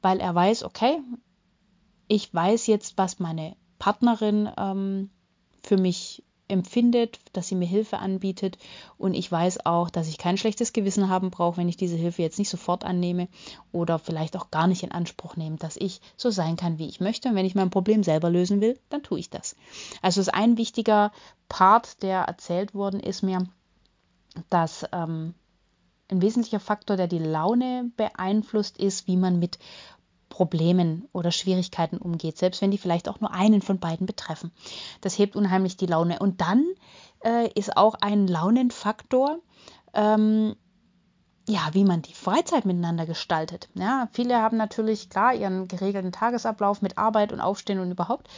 weil 0.00 0.20
er 0.20 0.34
weiß, 0.34 0.62
okay, 0.62 1.00
ich 2.08 2.32
weiß 2.32 2.68
jetzt, 2.68 2.96
was 2.96 3.18
meine 3.18 3.56
Partnerin 3.86 4.50
ähm, 4.58 5.10
für 5.62 5.76
mich 5.76 6.24
empfindet, 6.48 7.20
dass 7.34 7.46
sie 7.46 7.54
mir 7.54 7.68
Hilfe 7.68 8.00
anbietet 8.00 8.58
und 8.98 9.14
ich 9.14 9.30
weiß 9.30 9.64
auch, 9.64 9.90
dass 9.90 10.08
ich 10.08 10.18
kein 10.18 10.36
schlechtes 10.36 10.72
Gewissen 10.72 11.08
haben 11.08 11.30
brauche, 11.30 11.58
wenn 11.58 11.68
ich 11.68 11.76
diese 11.76 11.94
Hilfe 11.94 12.22
jetzt 12.22 12.40
nicht 12.40 12.48
sofort 12.48 12.84
annehme 12.84 13.28
oder 13.70 14.00
vielleicht 14.00 14.36
auch 14.36 14.50
gar 14.50 14.66
nicht 14.66 14.82
in 14.82 14.90
Anspruch 14.90 15.36
nehme, 15.36 15.56
dass 15.58 15.76
ich 15.76 16.00
so 16.16 16.30
sein 16.30 16.56
kann, 16.56 16.80
wie 16.80 16.88
ich 16.88 16.98
möchte 16.98 17.28
und 17.28 17.36
wenn 17.36 17.46
ich 17.46 17.54
mein 17.54 17.70
Problem 17.70 18.02
selber 18.02 18.28
lösen 18.28 18.60
will, 18.60 18.76
dann 18.88 19.04
tue 19.04 19.20
ich 19.20 19.30
das. 19.30 19.54
Also 20.02 20.20
ist 20.20 20.34
ein 20.34 20.56
wichtiger 20.56 21.12
Part, 21.48 22.02
der 22.02 22.22
erzählt 22.22 22.74
worden 22.74 22.98
ist 22.98 23.22
mir, 23.22 23.46
dass 24.50 24.84
ähm, 24.90 25.32
ein 26.10 26.22
wesentlicher 26.22 26.60
Faktor, 26.60 26.96
der 26.96 27.06
die 27.06 27.20
Laune 27.20 27.90
beeinflusst, 27.96 28.78
ist, 28.78 29.06
wie 29.06 29.16
man 29.16 29.38
mit 29.38 29.60
Problemen 30.36 31.08
oder 31.12 31.30
Schwierigkeiten 31.30 31.96
umgeht, 31.96 32.36
selbst 32.36 32.60
wenn 32.60 32.70
die 32.70 32.76
vielleicht 32.76 33.08
auch 33.08 33.20
nur 33.20 33.30
einen 33.30 33.62
von 33.62 33.78
beiden 33.78 34.04
betreffen. 34.04 34.52
Das 35.00 35.18
hebt 35.18 35.34
unheimlich 35.34 35.78
die 35.78 35.86
Laune. 35.86 36.18
Und 36.18 36.42
dann 36.42 36.62
äh, 37.24 37.48
ist 37.54 37.74
auch 37.78 37.94
ein 37.94 38.26
Launenfaktor, 38.26 39.38
ähm, 39.94 40.54
ja, 41.48 41.70
wie 41.72 41.84
man 41.84 42.02
die 42.02 42.12
Freizeit 42.12 42.66
miteinander 42.66 43.06
gestaltet. 43.06 43.70
Ja, 43.72 44.10
viele 44.12 44.36
haben 44.42 44.58
natürlich 44.58 45.08
klar 45.08 45.32
ihren 45.32 45.68
geregelten 45.68 46.12
Tagesablauf 46.12 46.82
mit 46.82 46.98
Arbeit 46.98 47.32
und 47.32 47.40
Aufstehen 47.40 47.78
und 47.78 47.90
überhaupt, 47.90 48.28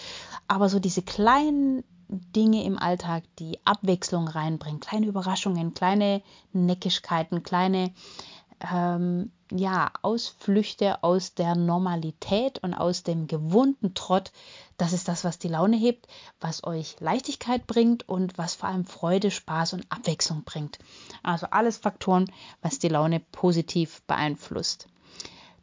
aber 0.47 0.69
so 0.69 0.79
diese 0.79 1.03
kleinen 1.03 1.83
Dinge 2.09 2.63
im 2.63 2.79
Alltag, 2.79 3.25
die 3.41 3.59
Abwechslung 3.65 4.29
reinbringen, 4.29 4.79
kleine 4.79 5.07
Überraschungen, 5.07 5.75
kleine 5.75 6.23
Neckigkeiten, 6.53 7.43
kleine 7.43 7.93
ähm, 8.61 9.31
ja, 9.51 9.91
Ausflüchte 10.03 11.03
aus 11.03 11.35
der 11.35 11.55
Normalität 11.55 12.59
und 12.63 12.75
aus 12.75 13.03
dem 13.03 13.27
gewohnten 13.27 13.95
Trott. 13.95 14.33
Das 14.77 14.93
ist 14.93 15.09
das, 15.09 15.25
was 15.25 15.39
die 15.39 15.49
Laune 15.49 15.77
hebt, 15.77 16.07
was 16.41 16.65
euch 16.65 16.97
Leichtigkeit 17.01 17.67
bringt 17.67 18.09
und 18.09 18.37
was 18.37 18.55
vor 18.55 18.69
allem 18.69 18.85
Freude, 18.85 19.31
Spaß 19.31 19.73
und 19.73 19.87
Abwechslung 19.89 20.45
bringt. 20.45 20.79
Also 21.23 21.47
alles 21.51 21.79
Faktoren, 21.79 22.31
was 22.61 22.79
die 22.79 22.89
Laune 22.89 23.21
positiv 23.33 24.03
beeinflusst. 24.03 24.89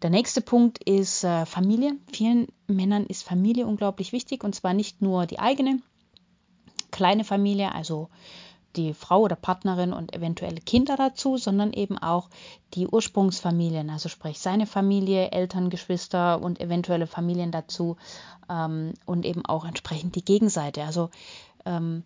Der 0.02 0.10
nächste 0.10 0.42
Punkt 0.42 0.84
ist 0.84 1.24
äh, 1.24 1.46
Familie. 1.46 1.94
Vielen 2.12 2.48
Männern 2.68 3.06
ist 3.06 3.24
Familie 3.24 3.66
unglaublich 3.66 4.12
wichtig 4.12 4.44
und 4.44 4.54
zwar 4.54 4.74
nicht 4.74 5.02
nur 5.02 5.26
die 5.26 5.40
eigene 5.40 5.80
kleine 6.92 7.24
Familie, 7.24 7.74
also 7.74 8.10
die 8.76 8.94
Frau 8.94 9.22
oder 9.22 9.36
Partnerin 9.36 9.94
und 9.94 10.14
eventuelle 10.14 10.62
Kinder 10.62 10.96
dazu, 10.96 11.38
sondern 11.38 11.74
eben 11.74 11.98
auch 11.98 12.30
die 12.74 12.88
Ursprungsfamilien, 12.88 13.90
also 13.90 14.10
sprich 14.10 14.40
seine 14.40 14.66
Familie, 14.66 15.32
Eltern, 15.32 15.70
Geschwister 15.70 16.42
und 16.42 16.60
eventuelle 16.60 17.08
Familien 17.08 17.52
dazu 17.52 17.98
ähm, 18.50 18.94
und 19.06 19.26
eben 19.26 19.46
auch 19.46 19.66
entsprechend 19.66 20.16
die 20.16 20.26
Gegenseite. 20.26 20.84
Also 20.84 21.10
ähm, 21.66 22.04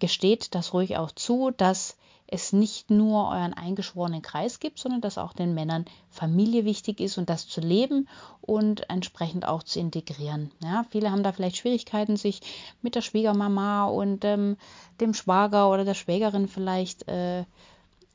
gesteht 0.00 0.54
das 0.54 0.74
ruhig 0.74 0.96
auch 0.96 1.12
zu, 1.12 1.50
dass 1.56 1.96
es 2.30 2.52
nicht 2.52 2.90
nur 2.90 3.28
euren 3.28 3.54
eingeschworenen 3.54 4.22
Kreis 4.22 4.60
gibt, 4.60 4.78
sondern 4.78 5.00
dass 5.00 5.18
auch 5.18 5.32
den 5.32 5.52
Männern 5.52 5.84
Familie 6.10 6.64
wichtig 6.64 7.00
ist 7.00 7.18
und 7.18 7.28
das 7.28 7.48
zu 7.48 7.60
leben 7.60 8.08
und 8.40 8.88
entsprechend 8.88 9.46
auch 9.46 9.62
zu 9.62 9.80
integrieren. 9.80 10.52
Ja, 10.62 10.84
viele 10.90 11.10
haben 11.10 11.24
da 11.24 11.32
vielleicht 11.32 11.56
Schwierigkeiten, 11.56 12.16
sich 12.16 12.40
mit 12.82 12.94
der 12.94 13.00
Schwiegermama 13.00 13.86
und 13.86 14.24
ähm, 14.24 14.56
dem 15.00 15.12
Schwager 15.12 15.70
oder 15.70 15.84
der 15.84 15.94
Schwägerin 15.94 16.46
vielleicht 16.46 17.08
äh, 17.08 17.44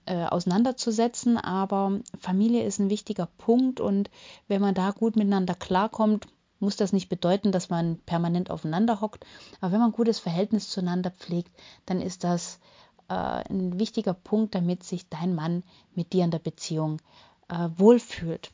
äh, 0.05 0.25
auseinanderzusetzen, 0.25 1.37
aber 1.37 1.99
Familie 2.19 2.63
ist 2.63 2.79
ein 2.79 2.89
wichtiger 2.89 3.27
Punkt 3.37 3.79
und 3.79 4.09
wenn 4.47 4.61
man 4.61 4.75
da 4.75 4.91
gut 4.91 5.15
miteinander 5.15 5.55
klarkommt, 5.55 6.27
muss 6.59 6.75
das 6.75 6.93
nicht 6.93 7.09
bedeuten, 7.09 7.51
dass 7.51 7.69
man 7.69 7.97
permanent 8.05 8.49
aufeinander 8.49 9.01
hockt, 9.01 9.25
aber 9.61 9.71
wenn 9.71 9.79
man 9.79 9.89
ein 9.89 9.95
gutes 9.95 10.19
Verhältnis 10.19 10.69
zueinander 10.69 11.11
pflegt, 11.11 11.51
dann 11.85 12.01
ist 12.01 12.23
das 12.23 12.59
äh, 13.07 13.13
ein 13.13 13.79
wichtiger 13.79 14.13
Punkt, 14.13 14.55
damit 14.55 14.83
sich 14.83 15.07
dein 15.09 15.35
Mann 15.35 15.63
mit 15.93 16.13
dir 16.13 16.23
in 16.23 16.31
der 16.31 16.39
Beziehung 16.39 17.01
äh, 17.49 17.69
wohlfühlt. 17.77 18.51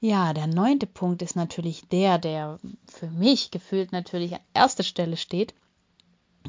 Ja, 0.00 0.32
der 0.32 0.46
neunte 0.46 0.86
Punkt 0.86 1.20
ist 1.20 1.36
natürlich 1.36 1.86
der, 1.88 2.18
der 2.18 2.58
für 2.86 3.10
mich 3.10 3.50
gefühlt 3.50 3.92
natürlich 3.92 4.34
an 4.34 4.40
erster 4.54 4.82
Stelle 4.82 5.18
steht. 5.18 5.54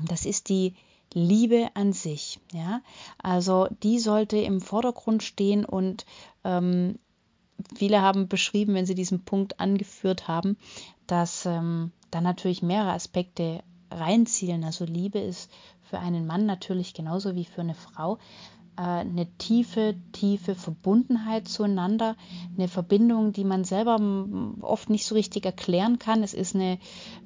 Das 0.08 0.26
ist 0.26 0.48
die 0.48 0.74
Liebe 1.14 1.70
an 1.74 1.92
sich. 1.92 2.40
Ja, 2.54 2.82
also 3.22 3.68
die 3.84 4.00
sollte 4.00 4.38
im 4.38 4.62
Vordergrund 4.62 5.22
stehen 5.22 5.66
und 5.66 6.06
ähm, 6.46 6.98
viele 7.76 8.02
haben 8.02 8.28
beschrieben, 8.28 8.74
wenn 8.74 8.86
sie 8.86 8.96
diesen 8.96 9.24
Punkt 9.24 9.60
angeführt 9.60 10.28
haben, 10.28 10.58
dass 11.08 11.46
ähm, 11.46 11.92
da 12.10 12.22
natürlich 12.22 12.62
mehrere 12.62 12.94
Aspekte 12.94 13.64
reinzielen. 13.90 14.64
Also 14.64 14.86
Liebe 14.86 15.20
ist 15.20 15.52
für 15.82 16.00
einen 16.00 16.26
Mann 16.26 16.46
natürlich 16.46 16.94
genauso 16.94 17.36
wie 17.36 17.46
für 17.46 17.62
eine 17.62 17.76
Frau 17.76 18.18
äh, 18.78 18.82
eine 18.82 19.28
tiefe, 19.38 19.96
tiefe 20.14 20.56
Verbundenheit 20.56 21.48
zueinander, 21.48 22.16
eine 22.58 22.68
Verbindung, 22.68 23.34
die 23.34 23.44
man 23.44 23.64
selber 23.64 24.00
oft 24.62 24.90
nicht 24.90 25.06
so 25.06 25.16
richtig 25.16 25.46
erklären 25.46 26.00
kann. 26.00 26.24
Es 26.24 26.34
ist 26.34 26.56
eine, 26.56 26.80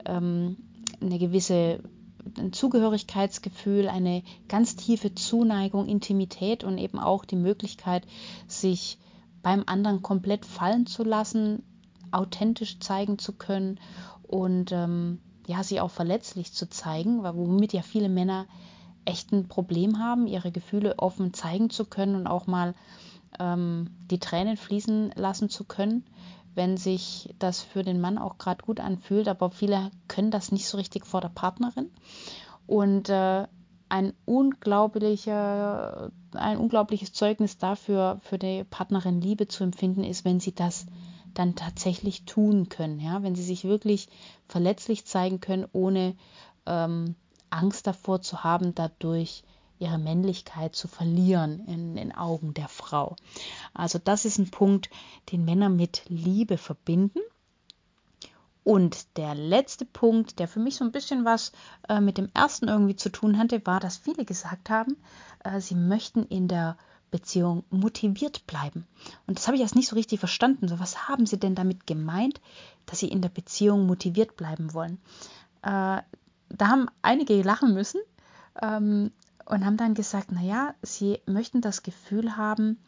ähm, 0.06 0.58
eine 1.02 1.20
gewisse 1.20 1.80
ein 2.38 2.54
Zugehörigkeitsgefühl, 2.54 3.88
eine 3.88 4.24
ganz 4.48 4.76
tiefe 4.76 5.14
Zuneigung, 5.14 5.88
Intimität 5.88 6.64
und 6.64 6.78
eben 6.80 6.98
auch 7.00 7.24
die 7.24 7.36
Möglichkeit, 7.36 8.06
sich 8.48 8.98
beim 9.46 9.62
anderen 9.68 10.02
komplett 10.02 10.44
fallen 10.44 10.88
zu 10.88 11.04
lassen, 11.04 11.62
authentisch 12.10 12.80
zeigen 12.80 13.20
zu 13.20 13.34
können 13.34 13.80
und 14.24 14.72
ähm, 14.72 15.20
ja, 15.46 15.62
sie 15.62 15.80
auch 15.80 15.92
verletzlich 15.92 16.52
zu 16.52 16.68
zeigen, 16.68 17.24
womit 17.24 17.72
ja 17.72 17.84
viele 17.84 18.10
Männer 18.10 18.48
echt 19.06 19.32
ein 19.32 19.48
Problem 19.48 20.00
haben, 20.00 20.26
ihre 20.26 20.52
Gefühle 20.52 20.98
offen 20.98 21.32
zeigen 21.36 21.70
zu 21.70 21.86
können 21.86 22.16
und 22.16 22.26
auch 22.26 22.48
mal 22.48 22.74
ähm, 23.40 23.92
die 24.10 24.20
Tränen 24.20 24.58
fließen 24.58 25.12
lassen 25.16 25.52
zu 25.52 25.64
können, 25.64 26.06
wenn 26.56 26.76
sich 26.76 27.36
das 27.38 27.62
für 27.62 27.84
den 27.84 28.02
Mann 28.02 28.18
auch 28.18 28.40
gerade 28.40 28.66
gut 28.66 28.80
anfühlt. 28.80 29.28
Aber 29.28 29.52
viele 29.52 29.92
können 30.08 30.32
das 30.32 30.52
nicht 30.52 30.68
so 30.68 30.78
richtig 30.78 31.06
vor 31.06 31.22
der 31.22 31.30
Partnerin. 31.30 31.92
Und 32.66 33.10
äh, 33.10 33.46
ein 33.90 34.14
unglaublicher, 34.26 36.12
ein 36.34 36.58
unglaubliches 36.58 37.14
Zeugnis 37.14 37.58
dafür, 37.58 38.20
für 38.22 38.38
die 38.38 38.64
Partnerin 38.64 39.22
Liebe 39.22 39.48
zu 39.48 39.64
empfinden, 39.64 40.04
ist, 40.04 40.26
wenn 40.26 40.40
sie 40.40 40.54
das 40.54 40.86
dann 41.34 41.56
tatsächlich 41.56 42.24
tun 42.26 42.70
können, 42.70 43.00
ja, 43.00 43.22
wenn 43.22 43.36
sie 43.36 43.44
sich 43.44 43.66
wirklich 43.66 44.08
verletzlich 44.48 45.06
zeigen 45.06 45.40
können, 45.40 45.68
ohne 45.74 46.16
ähm, 46.66 47.16
Angst 47.50 47.88
davor 47.88 48.22
zu 48.22 48.44
haben, 48.44 48.74
dadurch 48.74 49.44
ihre 49.78 49.98
Männlichkeit 49.98 50.76
zu 50.76 50.88
verlieren 50.88 51.66
in 51.68 51.96
den 51.96 52.16
Augen 52.16 52.54
der 52.54 52.70
Frau. 52.70 53.16
Also 53.74 54.00
das 54.00 54.26
ist 54.26 54.38
ein 54.38 54.50
Punkt, 54.50 54.90
den 55.32 55.44
Männer 55.46 55.70
mit 55.70 56.04
Liebe 56.08 56.58
verbinden. 56.58 57.20
Und 58.66 59.16
der 59.18 59.36
letzte 59.36 59.86
Punkt, 59.86 60.40
der 60.40 60.48
für 60.48 60.60
mich 60.60 60.78
so 60.78 60.84
ein 60.84 60.92
bisschen 60.92 61.24
was 61.24 61.52
äh, 61.88 62.02
mit 62.02 62.18
dem 62.18 62.30
ersten 62.34 62.68
irgendwie 62.68 62.96
zu 62.96 63.10
tun 63.10 63.38
hatte, 63.38 63.64
war, 63.68 63.80
dass 63.80 63.96
viele 63.96 64.26
gesagt 64.26 64.72
haben, 64.72 64.98
äh, 65.44 65.62
sie 65.62 65.76
möchten 65.76 66.24
in 66.24 66.48
der 66.48 66.76
Beziehung 67.12 67.64
motiviert 67.70 68.48
bleiben. 68.48 68.88
Und 69.28 69.38
das 69.38 69.46
habe 69.46 69.56
ich 69.56 69.62
erst 69.62 69.76
nicht 69.76 69.88
so 69.88 69.96
richtig 69.96 70.20
verstanden. 70.20 70.68
So, 70.68 70.80
was 70.80 71.08
haben 71.08 71.28
Sie 71.28 71.40
denn 71.40 71.54
damit 71.54 71.86
gemeint, 71.86 72.42
dass 72.88 73.00
Sie 73.00 73.08
in 73.08 73.22
der 73.22 73.30
Beziehung 73.30 73.86
motiviert 73.86 74.36
bleiben 74.36 74.74
wollen? 74.74 74.98
Äh, 75.62 76.02
da 76.50 76.68
haben 76.68 76.88
einige 77.04 77.40
lachen 77.44 77.72
müssen 77.72 78.02
ähm, 78.60 79.12
und 79.46 79.64
haben 79.64 79.78
dann 79.78 79.94
gesagt, 79.94 80.32
naja, 80.32 80.74
sie 80.82 81.20
möchten 81.28 81.62
das 81.62 81.84
Gefühl 81.84 82.36
haben, 82.36 82.80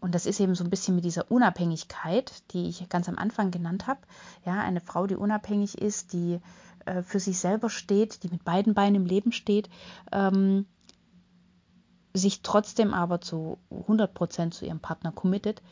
und 0.00 0.14
das 0.14 0.26
ist 0.26 0.40
eben 0.40 0.54
so 0.54 0.64
ein 0.64 0.70
bisschen 0.70 0.94
mit 0.94 1.04
dieser 1.04 1.30
Unabhängigkeit, 1.30 2.32
die 2.52 2.68
ich 2.68 2.88
ganz 2.88 3.08
am 3.08 3.18
Anfang 3.18 3.50
genannt 3.50 3.86
habe. 3.86 4.00
Ja, 4.46 4.60
eine 4.60 4.80
Frau, 4.80 5.06
die 5.06 5.16
unabhängig 5.16 5.78
ist, 5.78 6.12
die 6.12 6.40
äh, 6.86 7.02
für 7.02 7.20
sich 7.20 7.38
selber 7.38 7.68
steht, 7.68 8.22
die 8.22 8.28
mit 8.28 8.44
beiden 8.44 8.74
Beinen 8.74 8.96
im 8.96 9.06
Leben 9.06 9.32
steht, 9.32 9.68
ähm, 10.12 10.66
sich 12.14 12.42
trotzdem 12.42 12.94
aber 12.94 13.20
zu 13.20 13.58
100% 13.70 14.50
zu 14.50 14.64
ihrem 14.64 14.80
Partner 14.80 15.12
committet, 15.12 15.62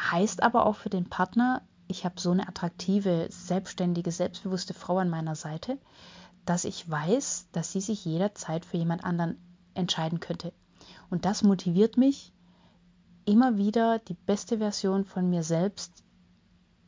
heißt 0.00 0.42
aber 0.42 0.66
auch 0.66 0.76
für 0.76 0.90
den 0.90 1.08
Partner, 1.08 1.62
ich 1.86 2.04
habe 2.04 2.20
so 2.20 2.30
eine 2.30 2.48
attraktive, 2.48 3.26
selbstständige, 3.30 4.10
selbstbewusste 4.10 4.74
Frau 4.74 4.98
an 4.98 5.10
meiner 5.10 5.34
Seite, 5.34 5.78
dass 6.46 6.64
ich 6.64 6.88
weiß, 6.88 7.48
dass 7.52 7.72
sie 7.72 7.80
sich 7.80 8.04
jederzeit 8.04 8.64
für 8.64 8.78
jemand 8.78 9.04
anderen 9.04 9.36
entscheiden 9.74 10.20
könnte. 10.20 10.52
Und 11.10 11.24
das 11.24 11.42
motiviert 11.42 11.96
mich, 11.96 12.32
immer 13.24 13.56
wieder 13.56 13.98
die 13.98 14.16
beste 14.26 14.58
Version 14.58 15.04
von 15.04 15.28
mir 15.28 15.42
selbst 15.42 16.04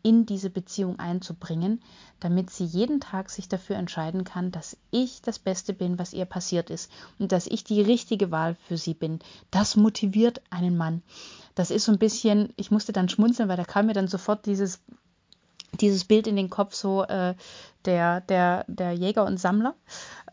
in 0.02 0.26
diese 0.26 0.50
Beziehung 0.50 0.98
einzubringen, 0.98 1.80
damit 2.20 2.50
sie 2.50 2.64
jeden 2.64 3.00
Tag 3.00 3.30
sich 3.30 3.48
dafür 3.48 3.76
entscheiden 3.76 4.24
kann, 4.24 4.50
dass 4.50 4.76
ich 4.90 5.22
das 5.22 5.38
Beste 5.38 5.72
bin, 5.72 5.98
was 5.98 6.12
ihr 6.12 6.24
passiert 6.24 6.70
ist 6.70 6.90
und 7.18 7.32
dass 7.32 7.46
ich 7.46 7.64
die 7.64 7.80
richtige 7.80 8.30
Wahl 8.30 8.56
für 8.66 8.76
sie 8.76 8.94
bin. 8.94 9.20
Das 9.50 9.76
motiviert 9.76 10.42
einen 10.50 10.76
Mann. 10.76 11.02
Das 11.54 11.70
ist 11.70 11.84
so 11.84 11.92
ein 11.92 11.98
bisschen, 11.98 12.52
ich 12.56 12.70
musste 12.70 12.92
dann 12.92 13.08
schmunzeln, 13.08 13.48
weil 13.48 13.56
da 13.56 13.64
kam 13.64 13.86
mir 13.86 13.92
dann 13.92 14.08
sofort 14.08 14.46
dieses 14.46 14.80
dieses 15.80 16.04
Bild 16.04 16.26
in 16.26 16.36
den 16.36 16.50
Kopf, 16.50 16.74
so 16.74 17.04
äh, 17.04 17.34
der, 17.84 18.20
der, 18.22 18.64
der 18.68 18.92
Jäger 18.92 19.24
und 19.24 19.38
Sammler, 19.38 19.74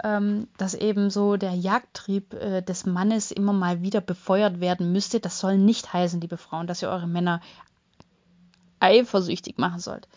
ähm, 0.04 0.48
dass 0.58 0.74
eben 0.74 1.10
so 1.10 1.38
der 1.38 1.54
Jagdtrieb 1.54 2.34
äh, 2.34 2.62
des 2.62 2.86
Mannes 2.86 3.32
immer 3.32 3.54
mal 3.54 3.82
wieder 3.82 4.02
befeuert 4.02 4.60
werden 4.60 4.92
müsste. 4.92 5.20
Das 5.20 5.40
soll 5.40 5.58
nicht 5.58 5.94
heißen, 5.94 6.22
liebe 6.22 6.38
Frauen, 6.38 6.68
dass 6.68 6.82
ihr 6.82 6.90
eure 6.90 7.08
Männer 7.08 7.42
eifersüchtig 8.80 9.58
machen 9.58 9.80
sollt. 9.80 10.08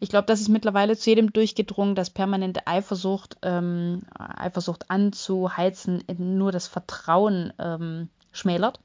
Ich 0.00 0.08
glaube, 0.08 0.26
das 0.26 0.40
ist 0.40 0.48
mittlerweile 0.48 0.96
zu 0.96 1.10
jedem 1.10 1.32
durchgedrungen, 1.32 1.94
dass 1.94 2.10
permanente 2.10 2.66
Eifersucht, 2.66 3.36
ähm, 3.42 4.02
Eifersucht 4.16 4.90
anzuheizen, 4.90 6.04
nur 6.18 6.52
das 6.52 6.68
Vertrauen 6.68 7.52
ähm, 7.58 8.08
schmälert, 8.32 8.80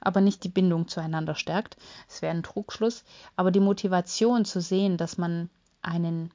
aber 0.00 0.20
nicht 0.20 0.44
die 0.44 0.48
Bindung 0.48 0.88
zueinander 0.88 1.34
stärkt. 1.34 1.76
Es 2.08 2.22
wäre 2.22 2.34
ein 2.34 2.42
Trugschluss. 2.42 3.04
Aber 3.36 3.50
die 3.50 3.60
Motivation 3.60 4.44
zu 4.44 4.60
sehen, 4.60 4.96
dass 4.96 5.18
man 5.18 5.50
einen 5.82 6.30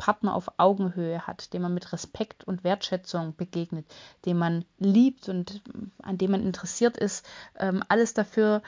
Partner 0.00 0.34
auf 0.34 0.50
Augenhöhe 0.56 1.26
hat, 1.26 1.52
dem 1.52 1.60
man 1.60 1.74
mit 1.74 1.92
Respekt 1.92 2.44
und 2.44 2.64
Wertschätzung 2.64 3.36
begegnet, 3.36 3.84
dem 4.24 4.38
man 4.38 4.64
liebt 4.78 5.28
und 5.28 5.60
an 6.02 6.16
dem 6.16 6.30
man 6.30 6.42
interessiert 6.42 6.96
ist, 6.96 7.26
ähm, 7.58 7.84
alles 7.88 8.14
dafür 8.14 8.62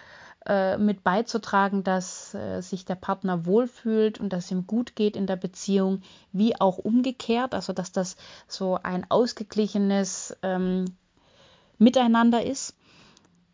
äh, 0.44 0.76
mit 0.76 1.02
beizutragen, 1.04 1.84
dass 1.84 2.34
äh, 2.34 2.60
sich 2.60 2.84
der 2.84 2.96
Partner 2.96 3.46
wohlfühlt 3.46 4.20
und 4.20 4.30
dass 4.30 4.50
ihm 4.50 4.66
gut 4.66 4.94
geht 4.94 5.16
in 5.16 5.26
der 5.26 5.36
Beziehung, 5.36 6.02
wie 6.32 6.60
auch 6.60 6.76
umgekehrt, 6.76 7.54
also 7.54 7.72
dass 7.72 7.92
das 7.92 8.16
so 8.46 8.78
ein 8.82 9.10
ausgeglichenes 9.10 10.36
ähm, 10.42 10.84
Miteinander 11.78 12.44
ist, 12.44 12.76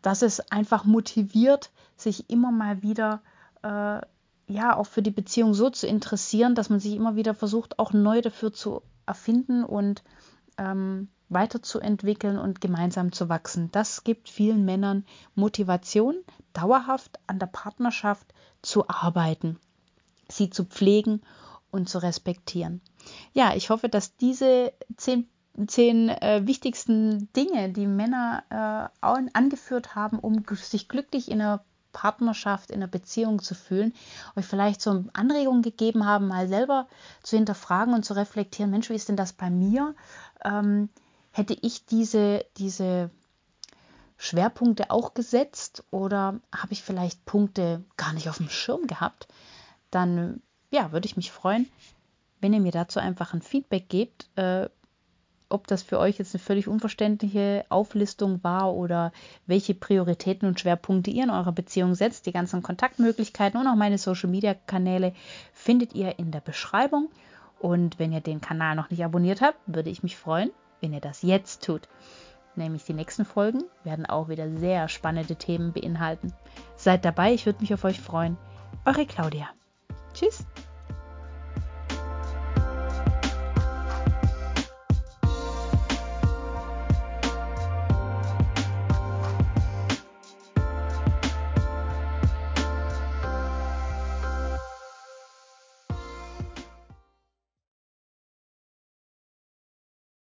dass 0.01 0.21
es 0.21 0.39
einfach 0.51 0.85
motiviert, 0.85 1.71
sich 1.95 2.29
immer 2.29 2.51
mal 2.51 2.81
wieder 2.81 3.21
äh, 3.63 4.01
ja 4.47 4.75
auch 4.75 4.87
für 4.87 5.01
die 5.01 5.11
Beziehung 5.11 5.53
so 5.53 5.69
zu 5.69 5.87
interessieren, 5.87 6.55
dass 6.55 6.69
man 6.69 6.79
sich 6.79 6.95
immer 6.95 7.15
wieder 7.15 7.33
versucht, 7.33 7.79
auch 7.79 7.93
neu 7.93 8.21
dafür 8.21 8.51
zu 8.51 8.81
erfinden 9.05 9.63
und 9.63 10.03
ähm, 10.57 11.09
weiterzuentwickeln 11.29 12.37
und 12.37 12.59
gemeinsam 12.59 13.11
zu 13.11 13.29
wachsen. 13.29 13.69
Das 13.71 14.03
gibt 14.03 14.29
vielen 14.29 14.65
Männern 14.65 15.05
Motivation, 15.35 16.15
dauerhaft 16.53 17.19
an 17.27 17.39
der 17.39 17.45
Partnerschaft 17.45 18.33
zu 18.61 18.89
arbeiten, 18.89 19.59
sie 20.27 20.49
zu 20.49 20.65
pflegen 20.65 21.21
und 21.71 21.87
zu 21.87 21.99
respektieren. 21.99 22.81
Ja, 23.33 23.55
ich 23.55 23.69
hoffe, 23.69 23.89
dass 23.89 24.17
diese 24.17 24.73
zehn, 24.97 25.29
zehn 25.67 26.09
äh, 26.09 26.41
wichtigsten 26.45 27.31
Dinge, 27.33 27.69
die 27.69 27.87
Männer 27.87 28.43
äh, 28.49 29.29
angeführt 29.33 29.95
haben, 29.95 30.19
um 30.19 30.43
sich 30.55 30.87
glücklich 30.87 31.29
in 31.29 31.41
einer 31.41 31.63
Partnerschaft, 31.91 32.71
in 32.71 32.77
einer 32.77 32.87
Beziehung 32.87 33.41
zu 33.41 33.55
fühlen, 33.55 33.93
euch 34.35 34.45
vielleicht 34.45 34.81
so 34.81 35.05
Anregungen 35.13 35.61
gegeben 35.61 36.05
haben, 36.05 36.27
mal 36.27 36.47
selber 36.47 36.87
zu 37.23 37.35
hinterfragen 37.35 37.93
und 37.93 38.05
zu 38.05 38.13
reflektieren, 38.15 38.71
Mensch, 38.71 38.89
wie 38.89 38.95
ist 38.95 39.09
denn 39.09 39.17
das 39.17 39.33
bei 39.33 39.49
mir? 39.49 39.95
Ähm, 40.43 40.89
hätte 41.31 41.57
ich 41.61 41.85
diese, 41.85 42.45
diese 42.57 43.09
Schwerpunkte 44.17 44.91
auch 44.91 45.13
gesetzt 45.13 45.83
oder 45.91 46.39
habe 46.55 46.73
ich 46.73 46.83
vielleicht 46.83 47.25
Punkte 47.25 47.83
gar 47.97 48.13
nicht 48.13 48.29
auf 48.29 48.37
dem 48.37 48.49
Schirm 48.49 48.85
gehabt? 48.87 49.27
Dann 49.91 50.41
ja, 50.71 50.91
würde 50.91 51.07
ich 51.07 51.17
mich 51.17 51.31
freuen, 51.31 51.67
wenn 52.41 52.53
ihr 52.53 52.59
mir 52.59 52.71
dazu 52.71 52.99
einfach 52.99 53.33
ein 53.33 53.41
Feedback 53.41 53.89
gebt. 53.89 54.29
Äh, 54.35 54.69
ob 55.49 55.67
das 55.67 55.83
für 55.83 55.99
euch 55.99 56.19
jetzt 56.19 56.33
eine 56.33 56.43
völlig 56.43 56.67
unverständliche 56.67 57.65
Auflistung 57.69 58.43
war 58.43 58.73
oder 58.73 59.11
welche 59.47 59.73
Prioritäten 59.73 60.47
und 60.47 60.59
Schwerpunkte 60.59 61.11
ihr 61.11 61.23
in 61.23 61.29
eurer 61.29 61.51
Beziehung 61.51 61.95
setzt. 61.95 62.25
Die 62.25 62.31
ganzen 62.31 62.63
Kontaktmöglichkeiten 62.63 63.59
und 63.59 63.67
auch 63.67 63.75
meine 63.75 63.97
Social-Media-Kanäle 63.97 65.13
findet 65.53 65.93
ihr 65.93 66.19
in 66.19 66.31
der 66.31 66.41
Beschreibung. 66.41 67.09
Und 67.59 67.99
wenn 67.99 68.13
ihr 68.13 68.21
den 68.21 68.41
Kanal 68.41 68.75
noch 68.75 68.89
nicht 68.89 69.03
abonniert 69.03 69.41
habt, 69.41 69.59
würde 69.65 69.89
ich 69.89 70.03
mich 70.03 70.15
freuen, 70.15 70.51
wenn 70.81 70.93
ihr 70.93 71.01
das 71.01 71.23
jetzt 71.23 71.63
tut. 71.63 71.89
Nämlich 72.55 72.83
die 72.83 72.93
nächsten 72.93 73.25
Folgen 73.25 73.63
werden 73.83 74.05
auch 74.05 74.29
wieder 74.29 74.49
sehr 74.57 74.87
spannende 74.87 75.35
Themen 75.35 75.73
beinhalten. 75.73 76.33
Seid 76.75 77.05
dabei, 77.05 77.33
ich 77.33 77.45
würde 77.45 77.61
mich 77.61 77.73
auf 77.73 77.83
euch 77.83 77.99
freuen. 77.99 78.37
Eure 78.85 79.05
Claudia. 79.05 79.49
Tschüss. 80.13 80.45